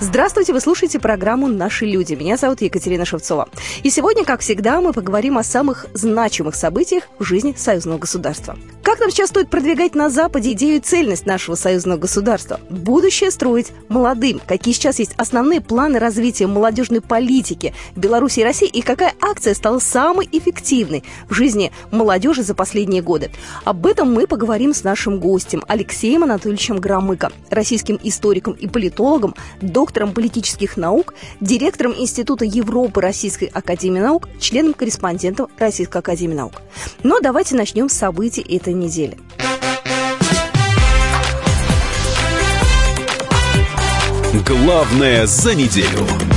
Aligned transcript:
Здравствуйте, 0.00 0.52
вы 0.52 0.60
слушаете 0.60 1.00
программу 1.00 1.48
«Наши 1.48 1.84
люди». 1.84 2.14
Меня 2.14 2.36
зовут 2.36 2.60
Екатерина 2.60 3.04
Шевцова. 3.04 3.48
И 3.82 3.90
сегодня, 3.90 4.24
как 4.24 4.42
всегда, 4.42 4.80
мы 4.80 4.92
поговорим 4.92 5.38
о 5.38 5.42
самых 5.42 5.86
значимых 5.92 6.54
событиях 6.54 7.08
в 7.18 7.24
жизни 7.24 7.52
союзного 7.56 7.98
государства. 7.98 8.56
Как 8.84 9.00
нам 9.00 9.10
сейчас 9.10 9.30
стоит 9.30 9.50
продвигать 9.50 9.96
на 9.96 10.08
Западе 10.08 10.52
идею 10.52 10.76
и 10.76 10.80
цельность 10.80 11.26
нашего 11.26 11.56
союзного 11.56 11.98
государства? 11.98 12.60
Будущее 12.70 13.32
строить 13.32 13.72
молодым. 13.88 14.40
Какие 14.46 14.72
сейчас 14.72 15.00
есть 15.00 15.14
основные 15.16 15.60
планы 15.60 15.98
развития 15.98 16.46
молодежной 16.46 17.00
политики 17.00 17.74
Беларуси 17.96 18.40
и 18.40 18.44
России? 18.44 18.68
И 18.68 18.82
какая 18.82 19.14
акция 19.20 19.54
стала 19.54 19.80
самой 19.80 20.28
эффективной 20.30 21.02
в 21.28 21.34
жизни 21.34 21.72
молодежи 21.90 22.44
за 22.44 22.54
последние 22.54 23.02
годы? 23.02 23.32
Об 23.64 23.84
этом 23.84 24.12
мы 24.14 24.28
поговорим 24.28 24.72
с 24.72 24.84
нашим 24.84 25.18
гостем 25.18 25.64
Алексеем 25.66 26.22
Анатольевичем 26.22 26.78
Громыко, 26.78 27.32
российским 27.50 27.98
историком 28.02 28.52
и 28.52 28.68
политологом, 28.68 29.34
доктором 29.88 30.12
политических 30.12 30.76
наук, 30.76 31.14
директором 31.40 31.94
Института 31.96 32.44
Европы 32.44 33.00
Российской 33.00 33.46
Академии 33.46 34.00
Наук, 34.00 34.28
членом-корреспондентом 34.38 35.48
Российской 35.58 35.96
Академии 35.96 36.34
Наук. 36.34 36.60
Но 37.02 37.20
давайте 37.20 37.56
начнем 37.56 37.88
с 37.88 37.94
событий 37.94 38.42
этой 38.42 38.74
недели. 38.74 39.16
Главное 44.46 45.26
за 45.26 45.54
неделю. 45.54 46.27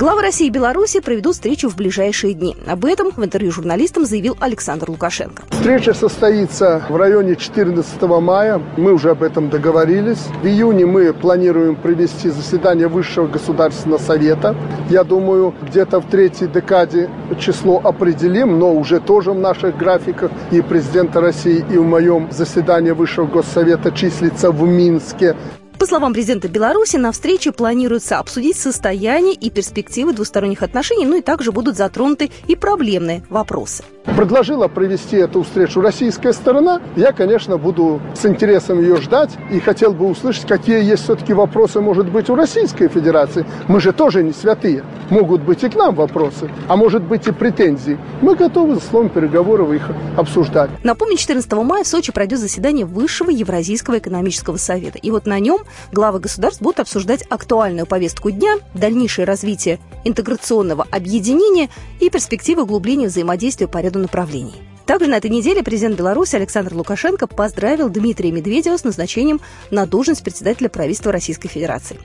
Главы 0.00 0.22
России 0.22 0.46
и 0.46 0.50
Беларуси 0.50 1.00
проведут 1.00 1.34
встречу 1.34 1.68
в 1.68 1.76
ближайшие 1.76 2.32
дни. 2.32 2.56
Об 2.66 2.86
этом 2.86 3.10
в 3.14 3.22
интервью 3.22 3.52
журналистам 3.52 4.06
заявил 4.06 4.34
Александр 4.40 4.88
Лукашенко. 4.88 5.42
Встреча 5.50 5.92
состоится 5.92 6.82
в 6.88 6.96
районе 6.96 7.36
14 7.36 8.00
мая. 8.22 8.62
Мы 8.78 8.94
уже 8.94 9.10
об 9.10 9.22
этом 9.22 9.50
договорились. 9.50 10.20
В 10.42 10.46
июне 10.46 10.86
мы 10.86 11.12
планируем 11.12 11.76
провести 11.76 12.30
заседание 12.30 12.88
Высшего 12.88 13.26
Государственного 13.26 13.98
Совета. 13.98 14.56
Я 14.88 15.04
думаю, 15.04 15.54
где-то 15.60 16.00
в 16.00 16.06
третьей 16.06 16.46
декаде 16.46 17.10
число 17.38 17.78
определим, 17.84 18.58
но 18.58 18.72
уже 18.72 19.00
тоже 19.00 19.32
в 19.32 19.38
наших 19.38 19.76
графиках 19.76 20.30
и 20.50 20.62
президента 20.62 21.20
России, 21.20 21.62
и 21.70 21.76
в 21.76 21.84
моем 21.84 22.28
заседании 22.30 22.92
Высшего 22.92 23.26
Госсовета 23.26 23.92
числится 23.92 24.50
в 24.50 24.62
Минске. 24.62 25.36
По 25.80 25.86
словам 25.86 26.12
президента 26.12 26.46
Беларуси, 26.46 26.96
на 26.96 27.10
встрече 27.10 27.52
планируется 27.52 28.18
обсудить 28.18 28.58
состояние 28.58 29.32
и 29.32 29.48
перспективы 29.48 30.12
двусторонних 30.12 30.62
отношений, 30.62 31.06
ну 31.06 31.16
и 31.16 31.22
также 31.22 31.52
будут 31.52 31.78
затронуты 31.78 32.30
и 32.48 32.54
проблемные 32.54 33.24
вопросы 33.30 33.82
предложила 34.20 34.68
провести 34.68 35.16
эту 35.16 35.42
встречу 35.42 35.80
российская 35.80 36.34
сторона, 36.34 36.82
я, 36.94 37.12
конечно, 37.12 37.56
буду 37.56 38.02
с 38.14 38.26
интересом 38.26 38.78
ее 38.78 38.96
ждать 38.96 39.30
и 39.50 39.60
хотел 39.60 39.94
бы 39.94 40.06
услышать, 40.06 40.46
какие 40.46 40.84
есть 40.84 41.04
все-таки 41.04 41.32
вопросы, 41.32 41.80
может 41.80 42.06
быть, 42.10 42.28
у 42.28 42.34
Российской 42.34 42.88
Федерации. 42.88 43.46
Мы 43.66 43.80
же 43.80 43.92
тоже 43.92 44.22
не 44.22 44.32
святые. 44.32 44.84
Могут 45.08 45.40
быть 45.40 45.64
и 45.64 45.70
к 45.70 45.74
нам 45.74 45.94
вопросы, 45.94 46.50
а 46.68 46.76
может 46.76 47.02
быть 47.02 47.26
и 47.28 47.32
претензии. 47.32 47.98
Мы 48.20 48.36
готовы, 48.36 48.74
за 48.74 48.82
словом 48.82 49.08
переговоров, 49.08 49.72
их 49.72 49.88
обсуждать. 50.18 50.68
Напомню, 50.84 51.16
14 51.16 51.50
мая 51.52 51.82
в 51.82 51.86
Сочи 51.86 52.12
пройдет 52.12 52.40
заседание 52.40 52.84
Высшего 52.84 53.30
Евразийского 53.30 53.98
экономического 53.98 54.58
совета. 54.58 54.98
И 54.98 55.10
вот 55.10 55.24
на 55.24 55.38
нем 55.38 55.62
главы 55.92 56.20
государств 56.20 56.62
будут 56.62 56.80
обсуждать 56.80 57.24
актуальную 57.28 57.86
повестку 57.86 58.30
дня, 58.30 58.58
дальнейшее 58.74 59.24
развитие 59.24 59.78
интеграционного 60.04 60.86
объединения 60.90 61.68
и 62.00 62.10
перспективы 62.10 62.62
углубления 62.62 63.08
взаимодействия 63.08 63.68
по 63.68 63.78
ряду 63.78 63.98
направлений. 63.98 64.54
Также 64.86 65.08
на 65.08 65.18
этой 65.18 65.30
неделе 65.30 65.62
президент 65.62 65.96
Беларуси 65.96 66.34
Александр 66.34 66.74
Лукашенко 66.74 67.28
поздравил 67.28 67.88
Дмитрия 67.88 68.32
Медведева 68.32 68.76
с 68.76 68.82
назначением 68.82 69.40
на 69.70 69.86
должность 69.86 70.24
председателя 70.24 70.68
правительства 70.68 71.12
Российской 71.12 71.48
Федерации. 71.48 72.00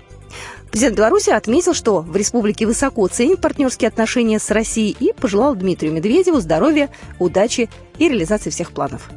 Президент 0.69 0.97
Беларуси 0.97 1.29
отметил, 1.31 1.73
что 1.73 2.01
в 2.01 2.15
республике 2.15 2.67
высоко 2.67 3.07
ценит 3.07 3.41
партнерские 3.41 3.87
отношения 3.87 4.39
с 4.39 4.51
Россией 4.51 4.95
и 4.99 5.13
пожелал 5.13 5.55
Дмитрию 5.55 5.93
Медведеву 5.93 6.39
здоровья, 6.41 6.89
удачи 7.17 7.69
и 7.97 8.09
реализации 8.09 8.49
всех 8.49 8.71
планов. 8.71 9.09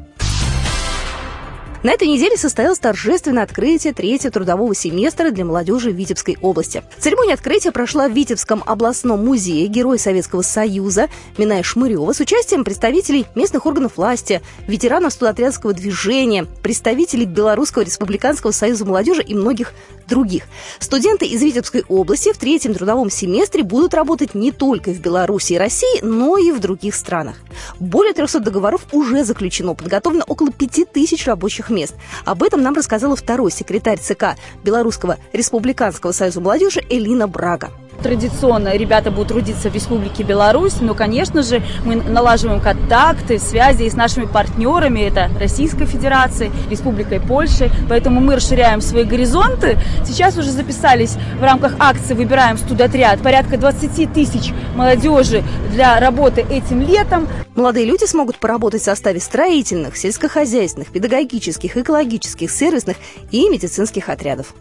На 1.85 1.93
этой 1.93 2.09
неделе 2.09 2.37
состоялось 2.37 2.81
торжественное 2.81 3.45
открытие 3.45 3.93
третьего 3.93 4.33
трудового 4.33 4.75
семестра 4.75 5.31
для 5.31 5.45
молодежи 5.45 5.93
Витебской 5.93 6.37
области. 6.43 6.83
Церемония 6.99 7.35
открытия 7.35 7.71
прошла 7.71 8.09
в 8.09 8.13
Витебском 8.13 8.65
областном 8.67 9.25
музее 9.25 9.69
Герой 9.69 10.01
Советского 10.01 10.43
Союза 10.43 11.09
Миная 11.37 11.63
Шмырева 11.63 12.13
с 12.13 12.19
участием 12.19 12.65
представителей 12.65 13.27
местных 13.37 13.65
органов 13.65 13.97
власти, 13.97 14.43
ветеранов 14.67 15.13
студотрядского 15.13 15.73
движения, 15.73 16.47
представителей 16.65 17.27
Белорусского 17.27 17.85
республиканского 17.85 18.51
союза 18.51 18.85
молодежи 18.85 19.23
и 19.23 19.37
многих 19.37 19.73
других. 20.09 20.45
Студенты 20.81 21.27
из 21.27 21.41
Витебской 21.43 21.85
области 21.89 22.33
в 22.33 22.39
третьем 22.39 22.75
трудовом 22.75 23.09
семестре 23.09 23.63
будут 23.63 23.95
работать 23.95 24.35
не 24.35 24.51
только 24.51 24.91
в 24.91 25.01
Беларуси 25.01 25.53
и 25.53 25.59
России, 25.59 26.01
но 26.03 26.39
и 26.39 26.51
в 26.51 26.59
других 26.59 26.97
странах. 26.97 27.37
Более 27.79 28.15
300 28.15 28.41
договоров 28.41 28.87
уже 28.91 29.23
заключено, 29.23 29.75
подготовлено 29.75 30.25
около 30.27 30.51
5000 30.51 31.27
рабочих 31.27 31.68
мест. 31.71 31.95
Об 32.25 32.43
этом 32.43 32.63
нам 32.63 32.75
рассказала 32.75 33.17
второй 33.17 33.51
секретарь 33.51 33.99
ЦК 33.99 34.37
Белорусского 34.65 35.19
республиканского 35.33 36.13
союза 36.13 36.41
молодежи 36.41 36.83
Элина 36.89 37.29
Брага. 37.29 37.71
Традиционно 38.03 38.77
ребята 38.77 39.11
будут 39.11 39.29
трудиться 39.29 39.71
в 39.71 39.75
Республике 39.75 40.23
Беларусь, 40.23 40.81
но, 40.81 40.95
конечно 40.95 41.43
же, 41.43 41.63
мы 41.85 41.97
налаживаем 41.97 42.61
контакты, 42.61 43.41
связи 43.41 43.89
с 43.89 43.95
нашими 43.95 44.27
партнерами, 44.27 45.01
это 45.01 45.29
Российской 45.39 45.85
Федерацией, 45.85 46.53
Республикой 46.71 47.21
Польши, 47.21 47.73
поэтому 47.89 48.21
мы 48.21 48.37
расширяем 48.37 48.81
свои 48.81 49.03
горизонты. 49.03 49.79
Сейчас 50.07 50.39
уже 50.39 50.53
записались 50.53 51.17
в 51.41 51.43
рамках 51.43 51.75
акции 51.81 52.15
«Выбираем 52.15 52.57
студотряд» 52.57 53.21
порядка 53.21 53.57
20 53.57 54.13
тысяч 54.13 54.53
молодежи 54.77 55.43
для 55.73 55.99
работы 55.99 56.47
этим 56.49 56.81
летом. 56.81 57.27
Молодые 57.57 57.85
люди 57.85 58.05
смогут 58.05 58.39
поработать 58.39 58.83
в 58.83 58.85
составе 58.85 59.19
строительных, 59.19 59.97
сельскохозяйственных, 59.97 60.93
педагогических, 60.93 61.77
экологических, 61.77 62.49
сервисных 62.49 62.97
и 63.33 63.49
медицинских 63.49 64.09
отрядов. 64.09 64.55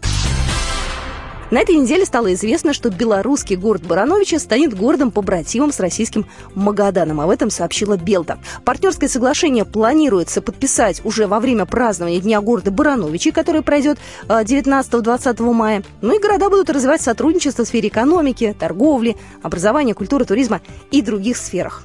На 1.50 1.60
этой 1.60 1.76
неделе 1.76 2.04
стало 2.04 2.34
известно, 2.34 2.74
что 2.74 2.90
белорусский 2.90 3.56
город 3.56 3.82
Барановича 3.86 4.38
станет 4.38 4.76
городом-побратимом 4.76 5.72
с 5.72 5.80
российским 5.80 6.26
Магаданом. 6.54 7.22
Об 7.22 7.30
этом 7.30 7.48
сообщила 7.48 7.96
Белта. 7.96 8.38
Партнерское 8.66 9.08
соглашение 9.08 9.64
планируется 9.64 10.42
подписать 10.42 11.00
уже 11.06 11.26
во 11.26 11.40
время 11.40 11.64
празднования 11.64 12.20
Дня 12.20 12.42
города 12.42 12.70
Барановичи, 12.70 13.30
который 13.30 13.62
пройдет 13.62 13.98
19-20 14.28 15.36
э, 15.38 15.52
мая. 15.54 15.82
Ну 16.02 16.14
и 16.14 16.20
города 16.20 16.50
будут 16.50 16.68
развивать 16.68 17.00
сотрудничество 17.00 17.64
в 17.64 17.68
сфере 17.68 17.88
экономики, 17.88 18.54
торговли, 18.58 19.16
образования, 19.42 19.94
культуры, 19.94 20.26
туризма 20.26 20.60
и 20.90 21.00
других 21.00 21.38
сферах. 21.38 21.84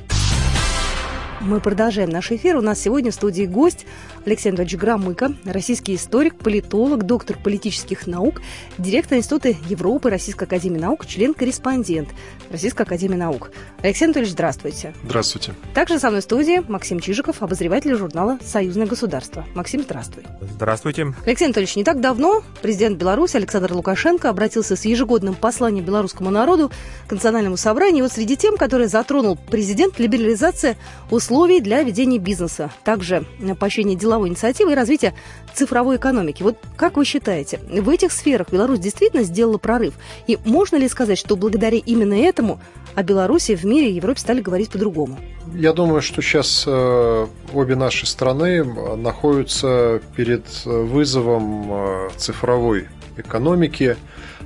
Мы 1.43 1.59
продолжаем 1.59 2.09
наш 2.09 2.31
эфир. 2.31 2.55
У 2.55 2.61
нас 2.61 2.79
сегодня 2.79 3.11
в 3.11 3.15
студии 3.15 3.43
гость 3.43 3.85
Алексей 4.25 4.49
Анатольевич 4.49 4.79
Громыко, 4.79 5.35
российский 5.45 5.95
историк, 5.95 6.35
политолог, 6.35 7.03
доктор 7.03 7.37
политических 7.37 8.07
наук, 8.07 8.41
директор 8.77 9.17
Института 9.17 9.49
Европы 9.67 10.09
Российской 10.09 10.45
Академии 10.45 10.79
Наук, 10.79 11.05
член-корреспондент 11.05 12.09
Российской 12.49 12.83
Академии 12.83 13.15
Наук. 13.15 13.51
Алексей 13.81 14.05
Анатольевич, 14.05 14.33
здравствуйте. 14.33 14.93
Здравствуйте. 15.03 15.53
Также 15.73 15.99
со 15.99 16.09
мной 16.09 16.21
в 16.21 16.23
студии 16.23 16.63
Максим 16.67 16.99
Чижиков, 16.99 17.41
обозреватель 17.41 17.95
журнала 17.95 18.39
«Союзное 18.43 18.87
государство». 18.87 19.45
Максим, 19.55 19.81
здравствуй. 19.81 20.23
Здравствуйте. 20.41 21.13
Алексей 21.25 21.45
Анатольевич, 21.45 21.75
не 21.75 21.83
так 21.83 21.99
давно 21.99 22.43
президент 22.61 22.97
Беларуси 22.97 23.37
Александр 23.37 23.73
Лукашенко 23.73 24.29
обратился 24.29 24.75
с 24.75 24.85
ежегодным 24.85 25.35
посланием 25.35 25.83
белорусскому 25.83 26.29
народу 26.29 26.71
к 27.07 27.11
национальному 27.11 27.57
собранию. 27.57 27.99
И 27.99 28.01
вот 28.03 28.11
среди 28.11 28.37
тем, 28.37 28.55
которые 28.55 28.87
затронул 28.87 29.37
президент, 29.37 29.99
либерализация 29.99 30.77
условий 31.11 31.59
для 31.59 31.83
ведения 31.83 32.19
бизнеса, 32.19 32.71
также 32.83 33.25
поощрение 33.59 33.97
деловой 34.13 34.29
инициативы 34.29 34.73
и 34.73 34.75
развитие 34.75 35.13
цифровой 35.53 35.95
экономики. 35.97 36.43
Вот 36.43 36.57
как 36.75 36.97
вы 36.97 37.05
считаете, 37.05 37.59
в 37.67 37.89
этих 37.89 38.11
сферах 38.11 38.47
Беларусь 38.51 38.79
действительно 38.79 39.23
сделала 39.23 39.57
прорыв? 39.57 39.95
И 40.27 40.37
можно 40.45 40.75
ли 40.75 40.87
сказать, 40.87 41.17
что 41.17 41.35
благодаря 41.35 41.77
именно 41.77 42.13
этому 42.13 42.59
о 42.95 43.01
Беларуси 43.01 43.55
в 43.55 43.63
мире 43.65 43.89
и 43.89 43.95
Европе 43.95 44.19
стали 44.19 44.41
говорить 44.41 44.69
по-другому? 44.69 45.17
Я 45.55 45.73
думаю, 45.73 46.01
что 46.01 46.21
сейчас 46.21 46.63
э, 46.67 47.27
обе 47.53 47.75
наши 47.75 48.05
страны 48.05 48.63
находятся 48.63 49.99
перед 50.15 50.45
вызовом 50.65 51.71
э, 51.71 52.09
цифровой 52.15 52.87
экономики. 53.17 53.97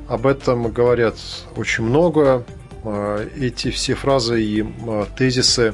Об 0.08 0.26
этом 0.26 0.72
говорят 0.72 1.16
очень 1.58 1.84
много. 1.84 2.46
Э, 2.84 3.28
эти 3.38 3.70
все 3.70 3.96
фразы 3.96 4.42
и 4.42 4.66
тезисы 5.18 5.74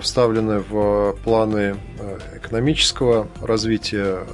вставлены 0.00 0.60
в 0.60 1.16
планы 1.24 1.76
э, 1.98 2.18
экономического 2.36 3.28
развития 3.40 4.26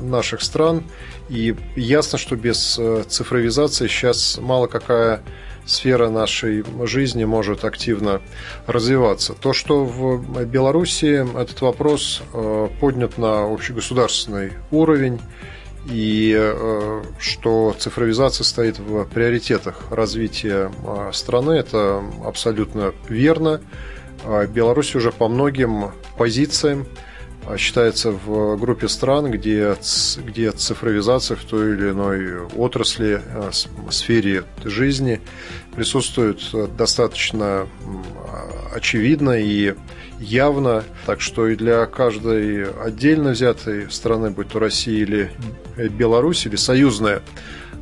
наших 0.00 0.42
стран. 0.42 0.84
И 1.28 1.56
ясно, 1.76 2.18
что 2.18 2.36
без 2.36 2.78
э, 2.78 3.04
цифровизации 3.08 3.86
сейчас 3.86 4.38
мало 4.40 4.66
какая 4.66 5.22
сфера 5.66 6.08
нашей 6.08 6.64
жизни 6.86 7.24
может 7.24 7.64
активно 7.64 8.20
развиваться. 8.66 9.34
То, 9.34 9.52
что 9.52 9.84
в 9.84 10.44
Беларуси 10.44 11.26
этот 11.38 11.60
вопрос 11.60 12.22
э, 12.32 12.68
поднят 12.80 13.18
на 13.18 13.52
общегосударственный 13.52 14.52
уровень, 14.70 15.20
и 15.90 16.52
что 17.18 17.74
цифровизация 17.78 18.44
стоит 18.44 18.78
в 18.78 19.04
приоритетах 19.06 19.84
развития 19.90 20.70
страны, 21.14 21.52
это 21.52 22.02
абсолютно 22.26 22.92
верно. 23.08 23.62
Беларусь 24.52 24.94
уже 24.94 25.12
по 25.12 25.28
многим 25.28 25.92
позициям 26.16 26.86
считается 27.56 28.10
в 28.12 28.56
группе 28.56 28.88
стран, 28.88 29.30
где, 29.30 29.74
где 30.18 30.50
цифровизация 30.50 31.36
в 31.36 31.44
той 31.44 31.74
или 31.74 31.90
иной 31.90 32.46
отрасли, 32.56 33.22
э, 33.24 33.50
сфере 33.90 34.44
жизни 34.64 35.20
присутствует 35.74 36.40
достаточно 36.76 37.66
очевидно 38.74 39.30
и 39.30 39.74
явно, 40.18 40.84
так 41.06 41.20
что 41.20 41.46
и 41.48 41.56
для 41.56 41.86
каждой 41.86 42.70
отдельно 42.70 43.30
взятой 43.30 43.90
страны, 43.90 44.30
будь 44.30 44.48
то 44.48 44.58
Россия 44.58 45.02
или 45.02 45.30
Беларусь, 45.76 46.44
или 46.46 46.56
союзное 46.56 47.22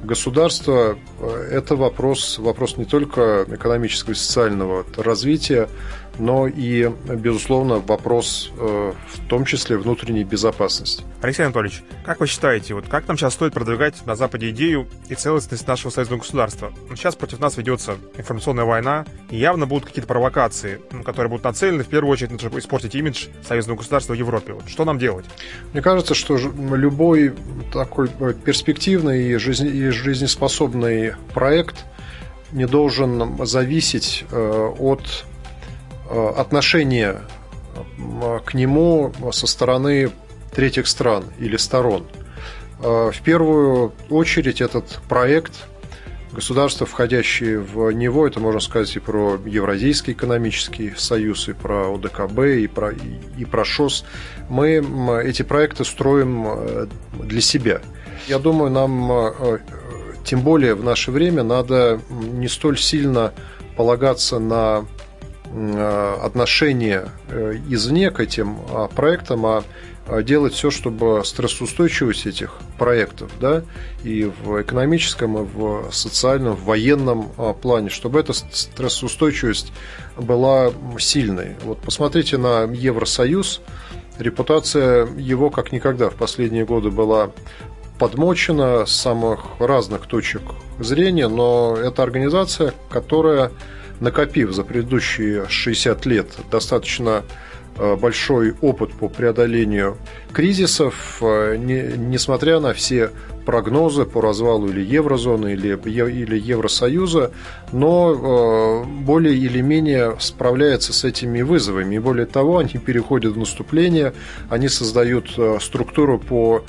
государство, 0.04 0.98
э, 1.18 1.48
это 1.50 1.76
вопрос, 1.76 2.38
вопрос 2.38 2.76
не 2.76 2.84
только 2.84 3.46
экономического 3.48 4.12
и 4.12 4.14
социального 4.14 4.84
развития, 4.96 5.68
но 6.18 6.46
и, 6.46 6.90
безусловно, 7.08 7.76
вопрос 7.78 8.50
э, 8.58 8.92
в 9.08 9.28
том 9.28 9.44
числе 9.44 9.76
внутренней 9.76 10.24
безопасности. 10.24 11.04
Алексей 11.22 11.42
Анатольевич, 11.42 11.82
как 12.04 12.20
вы 12.20 12.26
считаете, 12.26 12.74
вот 12.74 12.86
как 12.88 13.06
нам 13.08 13.16
сейчас 13.16 13.34
стоит 13.34 13.52
продвигать 13.52 14.06
на 14.06 14.16
Западе 14.16 14.50
идею 14.50 14.86
и 15.08 15.14
целостность 15.14 15.66
нашего 15.66 15.90
союзного 15.90 16.20
государства? 16.20 16.72
Сейчас 16.94 17.16
против 17.16 17.40
нас 17.40 17.56
ведется 17.56 17.96
информационная 18.16 18.64
война, 18.64 19.04
и 19.30 19.36
явно 19.36 19.66
будут 19.66 19.86
какие-то 19.86 20.08
провокации, 20.08 20.80
которые 21.04 21.30
будут 21.30 21.44
нацелены 21.44 21.84
в 21.84 21.88
первую 21.88 22.12
очередь 22.12 22.32
на 22.32 22.38
то, 22.38 22.42
чтобы 22.42 22.58
испортить 22.60 22.94
имидж 22.94 23.26
союзного 23.46 23.78
государства 23.78 24.14
в 24.14 24.16
Европе. 24.16 24.54
Вот 24.54 24.68
что 24.68 24.84
нам 24.84 24.98
делать? 24.98 25.26
Мне 25.72 25.82
кажется, 25.82 26.14
что 26.14 26.36
любой 26.36 27.34
такой 27.72 28.08
э, 28.20 28.32
перспективный 28.32 29.32
и 29.32 29.36
жизнеспособный 29.36 31.14
проект 31.34 31.84
не 32.52 32.66
должен 32.66 33.44
зависеть 33.44 34.24
э, 34.30 34.72
от 34.78 35.24
отношение 36.10 37.20
э, 37.74 38.38
к 38.44 38.54
нему 38.54 39.12
со 39.32 39.46
стороны 39.46 40.10
третьих 40.54 40.86
стран 40.86 41.24
или 41.38 41.56
сторон. 41.56 42.06
Э, 42.80 43.10
в 43.12 43.20
первую 43.22 43.92
очередь 44.10 44.60
этот 44.60 45.00
проект 45.08 45.68
государства, 46.32 46.86
входящие 46.86 47.60
в 47.60 47.90
него, 47.92 48.26
это 48.26 48.40
можно 48.40 48.60
сказать 48.60 48.94
и 48.96 49.00
про 49.00 49.38
Евразийский 49.46 50.12
экономический 50.12 50.92
союз, 50.96 51.48
и 51.48 51.52
про 51.52 51.94
ОДКБ, 51.94 52.38
и 52.40 52.66
про, 52.66 52.92
и 53.38 53.44
про 53.44 53.64
ШОС, 53.64 54.04
мы 54.48 54.84
эти 55.24 55.42
проекты 55.42 55.84
строим 55.84 56.88
для 57.12 57.40
себя. 57.40 57.80
Я 58.28 58.38
думаю, 58.38 58.70
нам, 58.70 59.60
тем 60.24 60.42
более 60.42 60.74
в 60.74 60.84
наше 60.84 61.10
время, 61.10 61.42
надо 61.42 62.00
не 62.10 62.48
столь 62.48 62.78
сильно 62.78 63.32
полагаться 63.76 64.38
на 64.38 64.84
Э, 64.84 64.95
отношение 66.22 67.08
э, 67.28 67.56
извне 67.68 68.10
к 68.10 68.20
этим 68.20 68.58
а, 68.70 68.88
проектам, 68.88 69.46
а, 69.46 69.64
а 70.06 70.22
делать 70.22 70.54
все, 70.54 70.70
чтобы 70.70 71.22
стрессоустойчивость 71.24 72.26
этих 72.26 72.58
проектов, 72.78 73.30
да, 73.40 73.62
и 74.04 74.30
в 74.44 74.60
экономическом, 74.60 75.38
и 75.38 75.46
в 75.46 75.90
социальном, 75.92 76.54
в 76.54 76.64
военном 76.64 77.32
а, 77.38 77.54
плане, 77.54 77.88
чтобы 77.88 78.20
эта 78.20 78.32
стрессоустойчивость 78.32 79.72
была 80.16 80.72
сильной. 80.98 81.56
Вот 81.64 81.78
посмотрите 81.78 82.36
на 82.38 82.64
Евросоюз, 82.64 83.60
репутация 84.18 85.06
его 85.16 85.50
как 85.50 85.72
никогда 85.72 86.10
в 86.10 86.14
последние 86.14 86.64
годы 86.64 86.90
была 86.90 87.30
подмочена 87.98 88.84
с 88.84 88.92
самых 88.92 89.58
разных 89.58 90.06
точек 90.06 90.42
зрения, 90.78 91.28
но 91.28 91.76
это 91.76 92.02
организация, 92.02 92.74
которая 92.90 93.52
накопив 94.00 94.52
за 94.52 94.64
предыдущие 94.64 95.48
60 95.48 96.06
лет 96.06 96.26
достаточно 96.50 97.24
э, 97.78 97.96
большой 97.96 98.54
опыт 98.60 98.92
по 98.92 99.08
преодолению 99.08 99.96
кризисов, 100.32 101.18
э, 101.20 101.56
не, 101.56 101.96
несмотря 101.96 102.60
на 102.60 102.72
все 102.72 103.10
прогнозы 103.44 104.04
по 104.04 104.20
развалу 104.20 104.68
или 104.68 104.80
еврозоны, 104.80 105.52
или, 105.52 105.68
или 105.68 106.38
Евросоюза, 106.38 107.30
но 107.72 108.84
э, 108.84 109.02
более 109.02 109.36
или 109.36 109.60
менее 109.60 110.16
справляется 110.18 110.92
с 110.92 111.04
этими 111.04 111.42
вызовами. 111.42 111.94
И 111.94 111.98
более 111.98 112.26
того, 112.26 112.58
они 112.58 112.78
переходят 112.78 113.34
в 113.34 113.38
наступление, 113.38 114.14
они 114.50 114.68
создают 114.68 115.30
структуру 115.60 116.18
по 116.18 116.64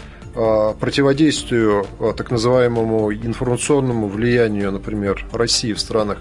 противодействию 0.80 1.88
так 2.16 2.30
называемому 2.30 3.12
информационному 3.12 4.08
влиянию, 4.08 4.72
например, 4.72 5.26
России 5.34 5.74
в 5.74 5.80
странах 5.80 6.20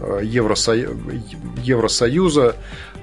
Э, 0.00 0.20
Евросоюза. 1.62 2.56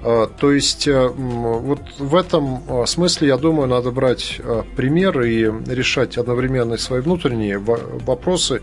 Э, 0.03 0.27
то 0.39 0.51
есть 0.51 0.87
э, 0.87 1.07
вот 1.07 1.79
в 1.97 2.15
этом 2.15 2.85
смысле, 2.85 3.29
я 3.29 3.37
думаю, 3.37 3.67
надо 3.67 3.91
брать 3.91 4.41
пример 4.75 5.21
и 5.21 5.51
решать 5.67 6.17
одновременно 6.17 6.77
свои 6.77 7.01
внутренние 7.01 7.59
вопросы 7.59 8.61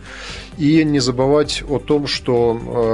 и 0.59 0.85
не 0.85 1.01
забывать 1.01 1.63
о 1.69 1.79
том, 1.79 2.07
что 2.07 2.53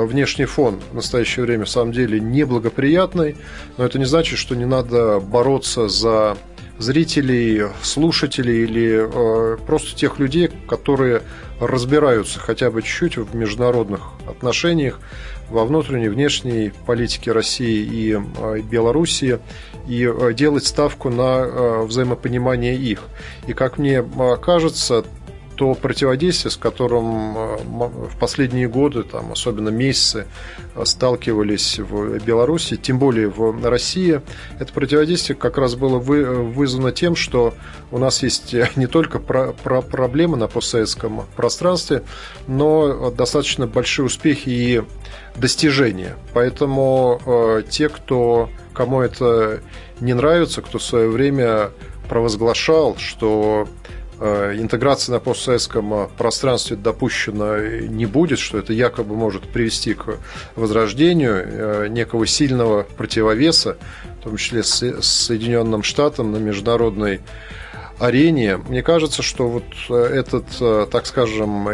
внешний 0.08 0.44
фон 0.44 0.80
в 0.92 0.94
настоящее 0.94 1.44
время 1.44 1.64
в 1.64 1.70
самом 1.70 1.92
деле 1.92 2.20
неблагоприятный, 2.20 3.36
но 3.76 3.84
это 3.84 3.98
не 3.98 4.04
значит, 4.04 4.38
что 4.38 4.54
не 4.54 4.66
надо 4.66 5.20
бороться 5.20 5.88
за 5.88 6.36
зрителей, 6.78 7.68
слушателей 7.82 8.64
или 8.64 9.08
э, 9.08 9.56
просто 9.66 9.94
тех 9.96 10.18
людей, 10.18 10.50
которые 10.68 11.22
разбираются 11.60 12.40
хотя 12.40 12.70
бы 12.70 12.82
чуть-чуть 12.82 13.16
в 13.16 13.34
международных 13.34 14.02
отношениях, 14.26 15.00
во 15.50 15.64
внутренней, 15.64 16.08
внешней 16.08 16.72
политике 16.86 17.32
России 17.32 17.84
и 17.84 18.12
э, 18.14 18.60
Белоруссии 18.60 19.38
и 19.86 20.04
э, 20.04 20.32
делать 20.32 20.64
ставку 20.66 21.10
на 21.10 21.44
э, 21.44 21.82
взаимопонимание 21.84 22.76
их. 22.76 23.02
И 23.46 23.52
как 23.52 23.78
мне 23.78 23.98
э, 23.98 24.36
кажется, 24.42 25.04
то 25.56 25.74
противодействие, 25.74 26.50
с 26.50 26.56
которым 26.56 27.36
э, 27.36 27.56
в 27.64 28.18
последние 28.18 28.68
годы, 28.68 29.02
там, 29.02 29.32
особенно 29.32 29.68
месяцы, 29.68 30.26
э, 30.74 30.84
сталкивались 30.84 31.78
в 31.78 32.18
Беларуси, 32.24 32.76
тем 32.76 32.98
более 32.98 33.28
в 33.28 33.64
России, 33.68 34.20
это 34.58 34.72
противодействие 34.72 35.36
как 35.36 35.58
раз 35.58 35.74
было 35.74 35.98
вызвано 35.98 36.92
тем, 36.92 37.16
что 37.16 37.54
у 37.90 37.98
нас 37.98 38.22
есть 38.22 38.54
не 38.76 38.86
только 38.86 39.18
про, 39.18 39.52
про 39.52 39.82
проблемы 39.82 40.36
на 40.36 40.48
постсоветском 40.48 41.24
пространстве, 41.36 42.02
но 42.46 43.10
достаточно 43.10 43.66
большие 43.66 44.06
успехи 44.06 44.48
и 44.48 44.82
достижения. 45.36 46.16
Поэтому 46.32 47.20
э, 47.24 47.62
те, 47.68 47.88
кто, 47.88 48.50
кому 48.72 49.00
это 49.00 49.60
не 50.00 50.14
нравится, 50.14 50.62
кто 50.62 50.78
в 50.78 50.82
свое 50.82 51.08
время 51.08 51.70
провозглашал, 52.08 52.96
что 52.98 53.66
Э, 54.20 54.54
интеграция 54.56 55.12
на 55.14 55.20
постсоветском 55.20 55.92
э, 55.94 56.08
пространстве 56.16 56.76
допущена 56.76 57.58
не 57.88 58.06
будет, 58.06 58.38
что 58.38 58.58
это 58.58 58.72
якобы 58.72 59.16
может 59.16 59.42
привести 59.42 59.94
к 59.94 60.18
возрождению 60.54 61.34
э, 61.34 61.88
некого 61.88 62.26
сильного 62.26 62.84
противовеса, 62.84 63.76
в 64.20 64.24
том 64.24 64.36
числе 64.36 64.62
с 64.62 65.02
Соединенным 65.02 65.82
Штатам 65.82 66.30
на 66.30 66.36
международной 66.36 67.20
арене. 67.98 68.56
Мне 68.56 68.82
кажется, 68.82 69.22
что 69.22 69.48
вот 69.48 69.64
э, 69.88 69.94
этот, 69.94 70.44
э, 70.60 70.86
так 70.90 71.06
скажем, 71.06 71.68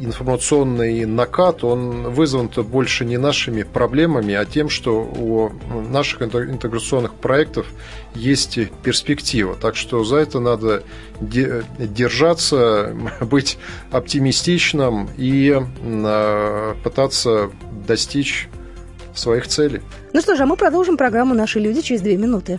информационный 0.00 1.04
накат, 1.04 1.64
он 1.64 2.10
вызван-то 2.10 2.62
больше 2.62 3.04
не 3.04 3.16
нашими 3.16 3.62
проблемами, 3.62 4.34
а 4.34 4.44
тем, 4.44 4.68
что 4.68 5.00
у 5.00 5.52
наших 5.90 6.22
интеграционных 6.22 7.14
проектов 7.14 7.66
есть 8.14 8.58
перспектива. 8.82 9.56
Так 9.60 9.76
что 9.76 10.04
за 10.04 10.16
это 10.16 10.40
надо 10.40 10.82
держаться, 11.20 12.94
быть 13.20 13.58
оптимистичным 13.90 15.08
и 15.16 15.60
э, 15.82 16.74
пытаться 16.82 17.50
достичь 17.86 18.48
своих 19.14 19.46
целей. 19.48 19.80
Ну 20.12 20.20
что 20.20 20.36
же, 20.36 20.42
а 20.42 20.46
мы 20.46 20.56
продолжим 20.56 20.96
программу 20.96 21.34
«Наши 21.34 21.58
люди» 21.58 21.80
через 21.80 22.02
две 22.02 22.16
минуты. 22.16 22.58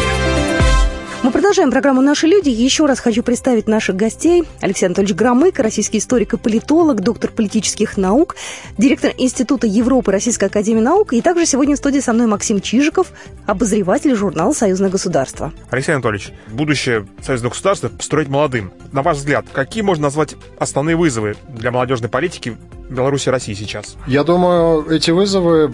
Продолжаем 1.51 1.71
программу 1.71 2.01
«Наши 2.01 2.27
люди». 2.27 2.47
Еще 2.47 2.85
раз 2.85 3.01
хочу 3.01 3.23
представить 3.23 3.67
наших 3.67 3.97
гостей. 3.97 4.45
Алексей 4.61 4.85
Анатольевич 4.85 5.17
Громык, 5.17 5.59
российский 5.59 5.97
историк 5.97 6.33
и 6.33 6.37
политолог, 6.37 7.01
доктор 7.01 7.29
политических 7.29 7.97
наук, 7.97 8.37
директор 8.77 9.11
Института 9.17 9.67
Европы 9.67 10.13
Российской 10.13 10.45
Академии 10.45 10.79
Наук. 10.79 11.11
И 11.11 11.21
также 11.21 11.45
сегодня 11.45 11.75
в 11.75 11.77
студии 11.77 11.99
со 11.99 12.13
мной 12.13 12.27
Максим 12.27 12.61
Чижиков, 12.61 13.11
обозреватель 13.47 14.15
журнала 14.15 14.53
«Союзное 14.53 14.89
государство». 14.89 15.51
Алексей 15.71 15.91
Анатольевич, 15.91 16.31
будущее 16.47 17.05
союзного 17.21 17.51
государства 17.51 17.91
строить 17.99 18.29
молодым. 18.29 18.71
На 18.93 19.01
ваш 19.01 19.17
взгляд, 19.17 19.45
какие 19.51 19.83
можно 19.83 20.03
назвать 20.03 20.35
основные 20.57 20.95
вызовы 20.95 21.35
для 21.49 21.71
молодежной 21.71 22.09
политики 22.09 22.55
Беларуси 22.91 23.29
и 23.29 23.31
России 23.31 23.53
сейчас? 23.53 23.95
Я 24.05 24.23
думаю, 24.23 24.85
эти 24.89 25.11
вызовы 25.11 25.73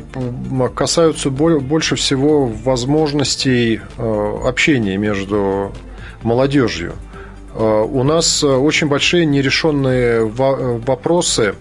касаются 0.75 1.29
больше 1.31 1.95
всего 1.95 2.45
возможностей 2.45 3.81
э, 3.97 4.37
общения 4.45 4.97
между 4.97 5.71
молодежью. 6.21 6.93
Э, 7.55 7.81
у 7.81 8.03
нас 8.03 8.43
очень 8.43 8.87
большие 8.87 9.25
нерешенные 9.25 10.25
вопросы 10.25 11.55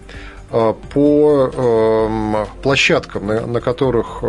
э, 0.51 0.75
по 0.93 2.47
площадкам, 2.63 3.27
на 3.53 3.61
которых 3.61 4.23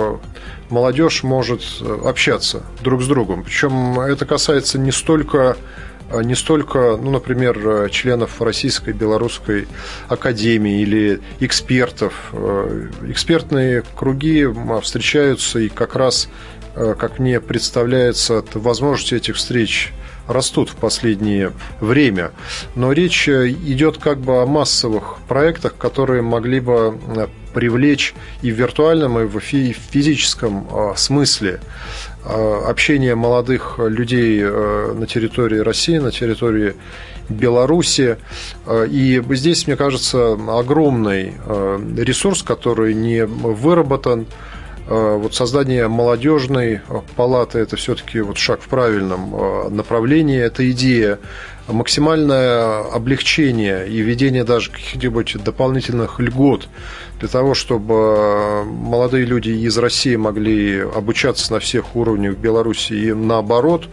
молодежь 0.70 1.24
может 1.24 1.62
общаться 2.06 2.64
друг 2.82 3.02
с 3.04 3.08
другом. 3.08 3.44
Причем 3.44 4.00
это 4.00 4.26
касается 4.26 4.80
не 4.80 4.92
столько 4.92 5.58
не 6.24 6.36
столько, 6.36 6.98
ну, 7.02 7.12
например, 7.12 7.60
э, 7.60 7.90
членов 7.90 8.42
Российской 8.42 8.94
Белорусской 8.94 9.68
Академии 10.08 10.82
или 10.82 11.20
экспертов. 11.40 12.30
Э, 12.34 12.90
экспертные 13.08 13.84
круги 13.96 14.48
встречаются, 14.82 15.60
и 15.60 15.70
как 15.70 15.96
раз, 15.96 16.30
э, 16.76 16.96
как 16.98 17.20
мне 17.20 17.40
представляется, 17.42 18.44
возможности 18.54 19.16
этих 19.16 19.36
встреч 19.36 19.92
растут 20.28 20.70
в 20.70 20.76
последнее 20.76 21.54
время. 21.80 22.32
Но 22.76 22.92
речь 22.92 23.30
идет 23.30 23.98
как 23.98 24.20
бы 24.20 24.42
о 24.42 24.46
массовых 24.46 25.20
проектах, 25.28 25.78
которые 25.78 26.22
могли 26.22 26.60
бы 26.60 27.00
привлечь 27.54 28.14
и 28.42 28.52
в 28.52 28.56
виртуальном, 28.56 29.20
и 29.20 29.26
в 29.26 29.40
физическом 29.40 30.68
смысле 30.98 31.62
Э, 32.17 32.17
общение 32.28 33.16
молодых 33.16 33.80
людей 33.80 34.42
э, 34.44 34.94
на 34.94 35.08
территории 35.08 35.60
России, 35.60 35.98
на 35.98 36.12
территории 36.12 36.76
Беларуси. 37.30 38.18
Э, 38.66 38.88
и 38.90 39.22
здесь, 39.32 39.68
мне 39.68 39.76
кажется, 39.76 40.34
огромный 40.48 41.34
ресурс, 41.98 42.44
который 42.44 42.94
не 42.94 43.26
выработан. 43.26 44.28
Вот 44.88 45.36
создание 45.36 45.88
молодежной 45.88 46.82
палаты– 47.16 47.60
это 47.60 47.76
все-таки 47.76 48.22
вот 48.22 48.38
шаг 48.38 48.62
в 48.62 48.68
правильном 48.70 49.76
направлении. 49.76 50.40
Это 50.40 50.70
идея 50.72 51.20
максимальное 51.68 52.82
облегчение 52.94 53.88
и 53.88 54.00
введение 54.00 54.44
даже 54.44 54.72
каких-нибудь 54.72 55.44
дополнительных 55.44 56.20
льгот 56.20 56.68
для 57.20 57.28
того, 57.28 57.54
чтобы 57.54 58.64
молодые 58.66 59.26
люди 59.26 59.50
из 59.50 59.78
России 59.78 60.16
могли 60.16 60.80
обучаться 60.82 61.52
на 61.52 61.60
всех 61.60 61.96
уровнях 61.96 62.36
в 62.36 62.40
Беларуси 62.40 62.94
и 62.94 63.14
наоборот, 63.14 63.88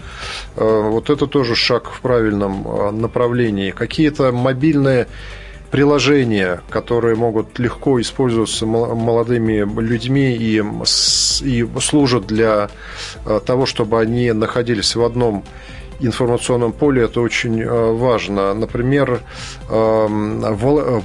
э, 0.57 0.89
вот 0.91 1.11
это 1.11 1.27
тоже 1.27 1.55
шаг 1.55 1.91
в 1.91 2.01
правильном 2.01 2.67
э, 2.67 2.91
направлении. 2.91 3.71
Какие-то 3.71 4.31
мобильные 4.31 5.09
приложения, 5.75 6.61
которые 6.71 7.17
могут 7.17 7.59
легко 7.59 8.01
использоваться 8.01 8.65
молодыми 8.65 9.67
людьми 9.81 10.33
и, 10.33 10.63
и 11.43 11.69
служат 11.81 12.29
для 12.29 12.71
э, 13.27 13.41
того, 13.45 13.67
чтобы 13.67 14.01
они 14.01 14.31
находились 14.31 14.95
в 14.95 15.03
одном 15.03 15.43
информационном 15.99 16.73
поле 16.73 17.03
это 17.03 17.21
очень 17.21 17.61
э, 17.61 17.93
важно. 17.93 18.55
Например, 18.55 19.21
эм, 19.69 20.41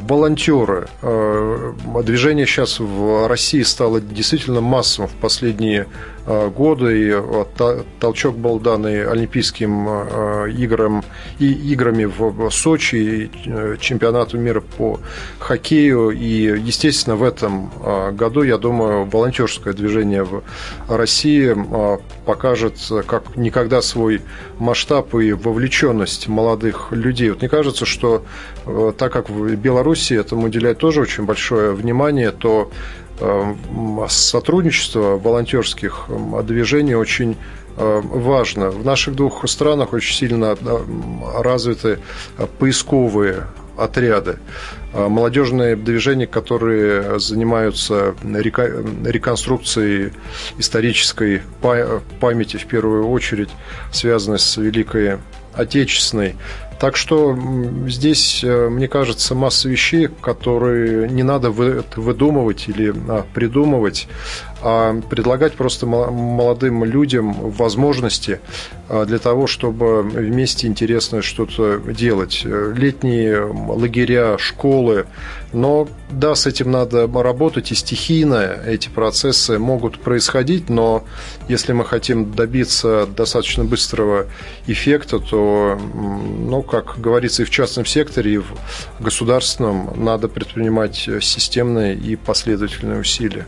волонтеры. 0.07 0.87
Э, 1.01 1.73
движение 2.03 2.45
сейчас 2.45 2.79
в 2.79 3.27
России 3.27 3.63
стало 3.63 3.99
действительно 3.99 4.61
массовым 4.61 5.09
в 5.09 5.15
последние 5.15 5.87
года, 6.29 6.89
и 6.89 7.13
толчок 7.99 8.37
был 8.37 8.59
дан 8.59 8.87
и 8.87 8.97
Олимпийским 8.97 9.87
э, 9.89 10.51
играм, 10.51 11.03
и 11.39 11.51
играми 11.51 12.05
в 12.05 12.49
Сочи, 12.51 12.95
и 12.95 13.31
э, 13.45 13.77
чемпионату 13.79 14.37
мира 14.37 14.61
по 14.61 14.99
хоккею. 15.39 16.11
И, 16.11 16.59
естественно, 16.61 17.15
в 17.15 17.23
этом 17.23 17.71
году, 18.15 18.43
я 18.43 18.57
думаю, 18.57 19.05
волонтерское 19.05 19.73
движение 19.73 20.23
в 20.23 20.43
России 20.87 21.55
покажет 22.25 22.75
как 23.07 23.35
никогда 23.35 23.81
свой 23.81 24.21
масштаб 24.59 25.15
и 25.15 25.33
вовлеченность 25.33 26.27
молодых 26.27 26.91
людей. 26.91 27.29
Вот 27.31 27.39
мне 27.41 27.49
кажется, 27.49 27.85
что 27.85 28.23
так 28.97 29.11
как 29.11 29.29
в 29.29 29.55
Беларуси 29.55 30.13
этому 30.13 30.47
уделяет 30.47 30.77
тоже 30.77 31.01
очень 31.01 31.25
большое 31.25 31.73
внимание, 31.73 32.31
то 32.31 32.69
Э, 33.08 33.08
сотрудничество 34.07 35.17
волонтерских 35.17 36.05
движений 36.43 36.95
очень 36.95 37.37
э, 37.77 38.01
важно. 38.03 38.69
В 38.69 38.85
наших 38.85 39.15
двух 39.15 39.47
странах 39.47 39.93
очень 39.93 40.15
сильно 40.15 40.57
развиты 41.41 41.99
поисковые 42.59 43.47
отряды, 43.79 44.39
э, 44.93 45.07
молодежные 45.07 45.75
движения, 45.75 46.27
которые 46.27 47.19
занимаются 47.19 48.15
реконструкцией 48.23 50.13
исторической 50.57 51.41
памяти, 52.19 52.57
в 52.57 52.65
первую 52.65 53.09
очередь, 53.09 53.49
связанной 53.91 54.39
с 54.39 54.57
Великой 54.57 55.17
Отечественной. 55.53 56.35
Так 56.79 56.95
что 56.95 57.37
здесь, 57.87 58.41
э, 58.41 58.69
мне 58.69 58.87
кажется, 58.87 59.35
масса 59.35 59.67
вещей, 59.67 60.07
которые 60.07 61.09
не 61.09 61.23
надо 61.23 61.51
выдумывать 61.51 62.69
или 62.69 62.93
а, 63.09 63.25
придумывать, 63.33 64.07
а 64.61 64.99
предлагать 65.09 65.53
просто 65.53 65.85
молодым 65.85 66.83
людям 66.83 67.33
возможности 67.51 68.39
а, 68.87 69.05
для 69.05 69.19
того, 69.19 69.47
чтобы 69.47 70.01
вместе 70.01 70.67
интересно 70.67 71.21
что-то 71.21 71.77
делать. 71.77 72.43
Летние 72.43 73.41
лагеря, 73.41 74.37
школы, 74.37 75.05
но 75.53 75.87
да, 76.11 76.35
с 76.35 76.45
этим 76.45 76.71
надо 76.71 77.07
работать, 77.07 77.71
и 77.71 77.75
стихийно 77.75 78.57
эти 78.65 78.89
процессы 78.89 79.59
могут 79.59 79.99
происходить, 79.99 80.69
но 80.69 81.03
если 81.47 81.73
мы 81.73 81.85
хотим 81.85 82.31
добиться 82.33 83.07
достаточно 83.07 83.63
быстрого 83.63 84.27
эффекта, 84.67 85.19
то, 85.19 85.79
ну, 85.93 86.61
как 86.63 86.99
говорится, 86.99 87.43
и 87.43 87.45
в 87.45 87.49
частном 87.49 87.85
секторе, 87.85 88.33
и 88.33 88.37
в 88.37 88.45
государственном 88.99 89.91
надо 90.03 90.27
предпринимать 90.27 91.09
системные 91.21 91.95
и 91.95 92.15
последовательные 92.15 92.99
усилия. 92.99 93.45